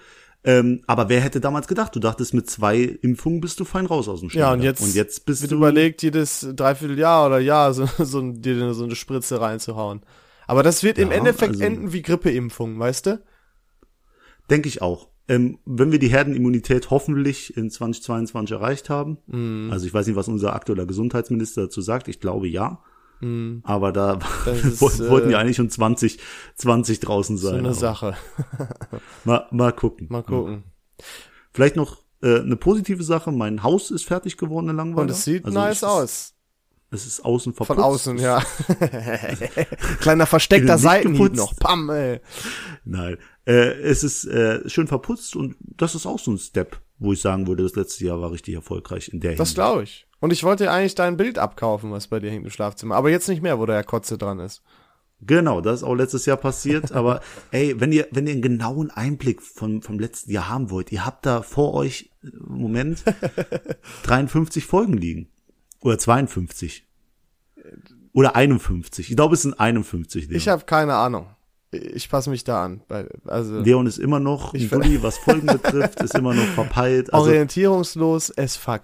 [0.45, 1.95] Ähm, aber wer hätte damals gedacht?
[1.95, 4.63] Du dachtest, mit zwei Impfungen bist du fein raus aus dem Ja, und Schneider.
[4.71, 8.83] jetzt, und jetzt bist wird du überlegt, jedes Dreivierteljahr oder Jahr so, so, dir so
[8.83, 10.01] eine Spritze reinzuhauen.
[10.45, 13.23] Aber das wird im Ja, Endeffekt also- enden wie Grippeimpfung, weißt du?
[14.49, 15.07] Denke ich auch.
[15.29, 19.69] Ähm, wenn wir die Herdenimmunität hoffentlich in 2022 erreicht haben, Mhm.
[19.71, 22.81] also ich weiß nicht, was unser aktueller Gesundheitsminister dazu sagt, ich glaube ja.
[23.63, 24.19] Aber da Mhm.
[24.45, 27.59] Das ist, wollten wollten äh, ja eigentlich schon 2020 draußen So sein.
[27.59, 28.17] eine aber Sache.
[29.23, 30.07] Mal, mal gucken.
[30.09, 30.63] Mal gucken.
[31.53, 33.31] Vielleicht noch äh, eine positive Sache.
[33.31, 35.03] Mein Haus ist fertig geworden in Langweiler.
[35.03, 36.29] Und es sieht Also nice es aus.
[36.91, 37.75] Es ist außen verputzt.
[37.75, 38.43] Von außen, ja.
[39.99, 41.55] Kleiner versteckter Seitenhieb noch.
[41.55, 42.19] Pam, ey.
[42.85, 43.17] Nein.
[43.45, 47.21] Äh, es ist äh, schön verputzt und das ist auch so ein Step, wo ich
[47.21, 49.55] sagen würde, das letzte Jahr war richtig erfolgreich in der Das Hinsicht.
[49.55, 50.07] glaube ich.
[50.23, 52.95] Und ich wollte eigentlich dein Bild abkaufen, was bei dir hängt im Schlafzimmer.
[52.95, 54.61] Aber jetzt nicht mehr, wo ja Kotze dran ist.
[55.19, 56.93] Genau, das ist auch letztes Jahr passiert.
[56.93, 57.19] aber
[57.51, 61.05] ey, wenn ihr, wenn ihr einen genauen Einblick von, vom letzten Jahr haben wollt, ihr
[61.05, 63.03] habt da vor euch äh, Moment
[64.03, 65.27] 53 Folgen liegen.
[65.81, 66.87] Oder 52.
[68.13, 69.09] Oder 51.
[69.09, 70.29] Ich glaube, es sind 51.
[70.29, 70.37] Leon.
[70.37, 71.27] Ich habe keine Ahnung.
[71.71, 72.81] Ich passe mich da an.
[73.25, 77.13] Also Leon ist immer noch Dulli, was Folgen betrifft, ist immer noch verpeilt.
[77.13, 78.83] Also, orientierungslos as fuck.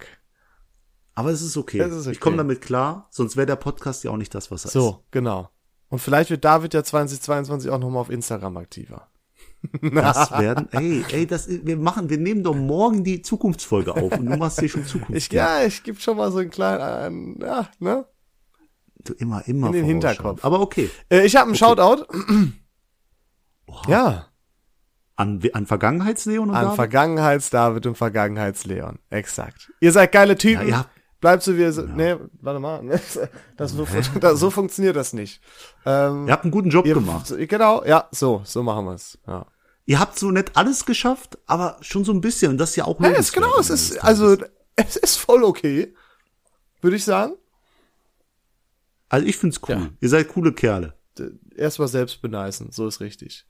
[1.14, 1.78] Aber es ist okay.
[1.78, 2.10] Ist okay.
[2.12, 4.72] Ich komme damit klar, sonst wäre der Podcast ja auch nicht das, was er ist.
[4.72, 5.48] So, genau.
[5.88, 9.06] Und vielleicht wird David ja 2022 auch nochmal auf Instagram aktiver.
[9.82, 14.24] Das werden, ey, ey, das, wir machen, wir nehmen doch morgen die Zukunftsfolge auf und
[14.24, 15.14] du machst hier schon Zukunft.
[15.14, 18.06] Ich, ja, ich gebe schon mal so einen kleinen, äh, ja, ne?
[19.04, 19.84] Du immer, immer In den.
[19.84, 20.42] Hinterkopf.
[20.44, 20.88] Aber okay.
[21.10, 22.06] Äh, ich habe einen Shoutout.
[23.86, 24.26] Ja,
[25.16, 26.76] An, an Vergangenheitsleon und an David?
[26.76, 28.98] Vergangenheits-David und Vergangenheits-Leon.
[29.10, 29.70] Exakt.
[29.80, 30.62] Ihr seid geile Typen.
[30.62, 30.90] Ja, ihr habt-
[31.20, 31.94] Bleibt so wie seid.
[31.94, 32.82] Nee, warte mal.
[33.56, 33.86] Das, so,
[34.34, 35.40] so funktioniert das nicht.
[35.84, 37.32] Ähm, Ihr habt einen guten Job ihr, gemacht.
[37.36, 39.18] Genau, ja, so, so machen wir es.
[39.26, 39.46] Ja.
[39.84, 42.52] Ihr habt so nicht alles geschafft, aber schon so ein bisschen.
[42.52, 44.36] Und das ist ja auch Ja, es, lobenswert genau, es ist, also,
[44.76, 45.94] es ist voll okay.
[46.80, 47.34] Würde ich sagen.
[49.10, 49.74] Also ich find's cool.
[49.74, 49.88] Ja.
[50.00, 50.94] Ihr seid coole Kerle.
[51.60, 53.44] Erstmal selbst beneisen, so ist richtig.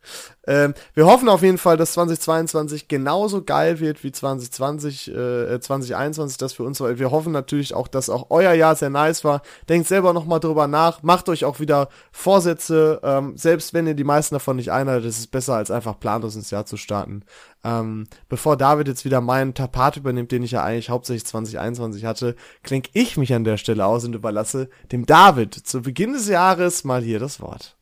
[0.45, 6.37] Ähm, wir hoffen auf jeden Fall, dass 2022 genauso geil wird wie 2020, äh, 2021,
[6.37, 6.99] das für uns war.
[6.99, 9.43] Wir hoffen natürlich auch, dass auch euer Jahr sehr nice war.
[9.69, 14.03] Denkt selber nochmal drüber nach, macht euch auch wieder Vorsätze, ähm, selbst wenn ihr die
[14.03, 17.23] meisten davon nicht einhaltet, ist es besser, als einfach planlos ins Jahr zu starten.
[17.63, 22.35] Ähm, bevor David jetzt wieder meinen Part übernimmt, den ich ja eigentlich hauptsächlich 2021 hatte,
[22.65, 26.83] klinke ich mich an der Stelle aus und überlasse dem David zu Beginn des Jahres
[26.83, 27.77] mal hier das Wort.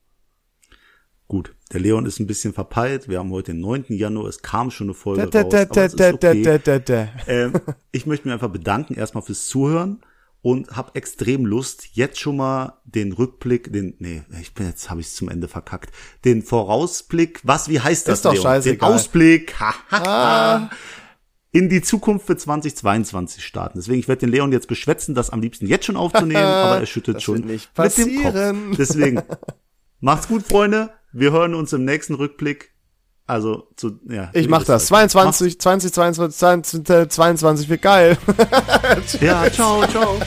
[1.28, 3.08] Gut, der Leon ist ein bisschen verpeilt.
[3.08, 3.84] Wir haben heute den 9.
[3.90, 4.28] Januar.
[4.28, 5.50] Es kam schon eine Folge Da, raus.
[5.50, 7.08] da, aber da, okay.
[7.26, 7.52] ähm,
[7.92, 10.00] ich möchte mich einfach bedanken erstmal fürs Zuhören
[10.40, 15.00] und habe extrem Lust, jetzt schon mal den Rückblick, den, nee, ich bin jetzt, habe
[15.02, 15.90] ich zum Ende verkackt,
[16.24, 18.42] den Vorausblick, was, wie heißt das, Ist doch Leon?
[18.44, 18.88] scheißegal.
[18.88, 20.70] Den Ausblick, hahaha,
[21.50, 23.78] in die Zukunft für 2022 starten.
[23.78, 26.86] Deswegen, ich werde den Leon jetzt beschwätzen, das am liebsten jetzt schon aufzunehmen, aber er
[26.86, 27.68] schüttelt Das schon mit
[27.98, 28.22] dem.
[28.22, 28.76] Kopf.
[28.78, 29.22] Deswegen,
[30.00, 30.90] macht's gut, Freunde.
[31.12, 32.70] Wir hören uns im nächsten Rückblick.
[33.26, 34.30] Also, zu, ja.
[34.32, 34.90] Ich mach das.
[34.90, 38.16] Macht's- 22, 20, 22, 22, 22 wird geil.
[39.20, 40.18] Ja, ciao, ciao.